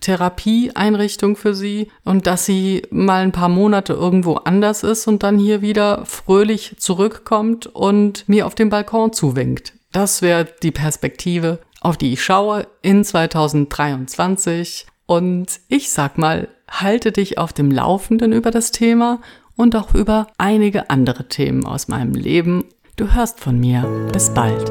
Therapieeinrichtung 0.01 1.37
für 1.37 1.55
sie 1.55 1.91
und 2.05 2.27
dass 2.27 2.47
sie 2.47 2.83
mal 2.91 3.23
ein 3.23 3.33
paar 3.33 3.49
Monate 3.49 3.93
irgendwo 3.93 4.35
anders 4.35 4.83
ist 4.83 5.07
und 5.09 5.23
dann 5.23 5.39
hier 5.39 5.61
wieder 5.61 6.05
fröhlich 6.07 6.77
zurückkommt 6.79 7.67
und 7.67 8.29
mir 8.29 8.47
auf 8.47 8.55
dem 8.55 8.71
Balkon 8.71 9.13
zuwinkt. 9.13 9.75
Das 9.93 10.23
wäre 10.23 10.47
die 10.63 10.71
Perspektive, 10.71 11.59
auf 11.81 11.97
die 11.97 12.13
ich 12.13 12.23
schaue 12.23 12.67
in 12.83 13.05
2023. 13.05 14.87
Und 15.07 15.61
ich 15.69 15.91
sag 15.91 16.19
mal, 16.19 16.49
halte 16.69 17.13
dich 17.13 17.39
auf 17.39 17.53
dem 17.53 17.71
Laufenden 17.71 18.33
über 18.33 18.51
das 18.51 18.71
Thema 18.71 19.21
und 19.57 19.75
auch 19.77 19.95
über 19.95 20.29
einige 20.39 20.91
andere 20.91 21.29
Themen 21.29 21.67
aus 21.67 21.89
meinem 21.89 22.13
Leben. 22.13 22.65
Du 22.97 23.15
hörst 23.15 23.41
von 23.41 23.59
mir. 23.59 23.83
Bis 24.13 24.31
bald. 24.31 24.71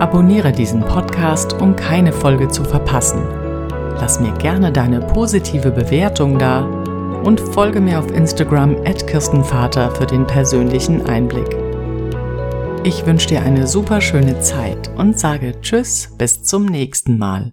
Abonniere 0.00 0.52
diesen 0.52 0.80
Podcast, 0.80 1.54
um 1.60 1.76
keine 1.76 2.12
Folge 2.12 2.48
zu 2.48 2.64
verpassen. 2.64 3.22
Lass 4.00 4.18
mir 4.18 4.32
gerne 4.32 4.72
deine 4.72 5.00
positive 5.00 5.70
Bewertung 5.70 6.38
da 6.38 6.64
und 7.22 7.40
folge 7.40 7.80
mir 7.80 8.00
auf 8.00 8.10
Instagram 8.10 8.76
at 8.84 9.06
Kirstenvater 9.06 9.94
für 9.94 10.06
den 10.06 10.26
persönlichen 10.26 11.06
Einblick. 11.06 11.56
Ich 12.84 13.06
wünsche 13.06 13.28
dir 13.28 13.42
eine 13.42 13.68
super 13.68 14.00
schöne 14.00 14.40
Zeit 14.40 14.90
und 14.96 15.18
sage 15.18 15.60
Tschüss 15.60 16.08
bis 16.18 16.42
zum 16.42 16.66
nächsten 16.66 17.16
Mal. 17.16 17.52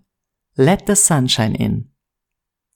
Let 0.55 0.85
the 0.88 0.95
sunshine 0.95 1.55
in. 1.55 1.98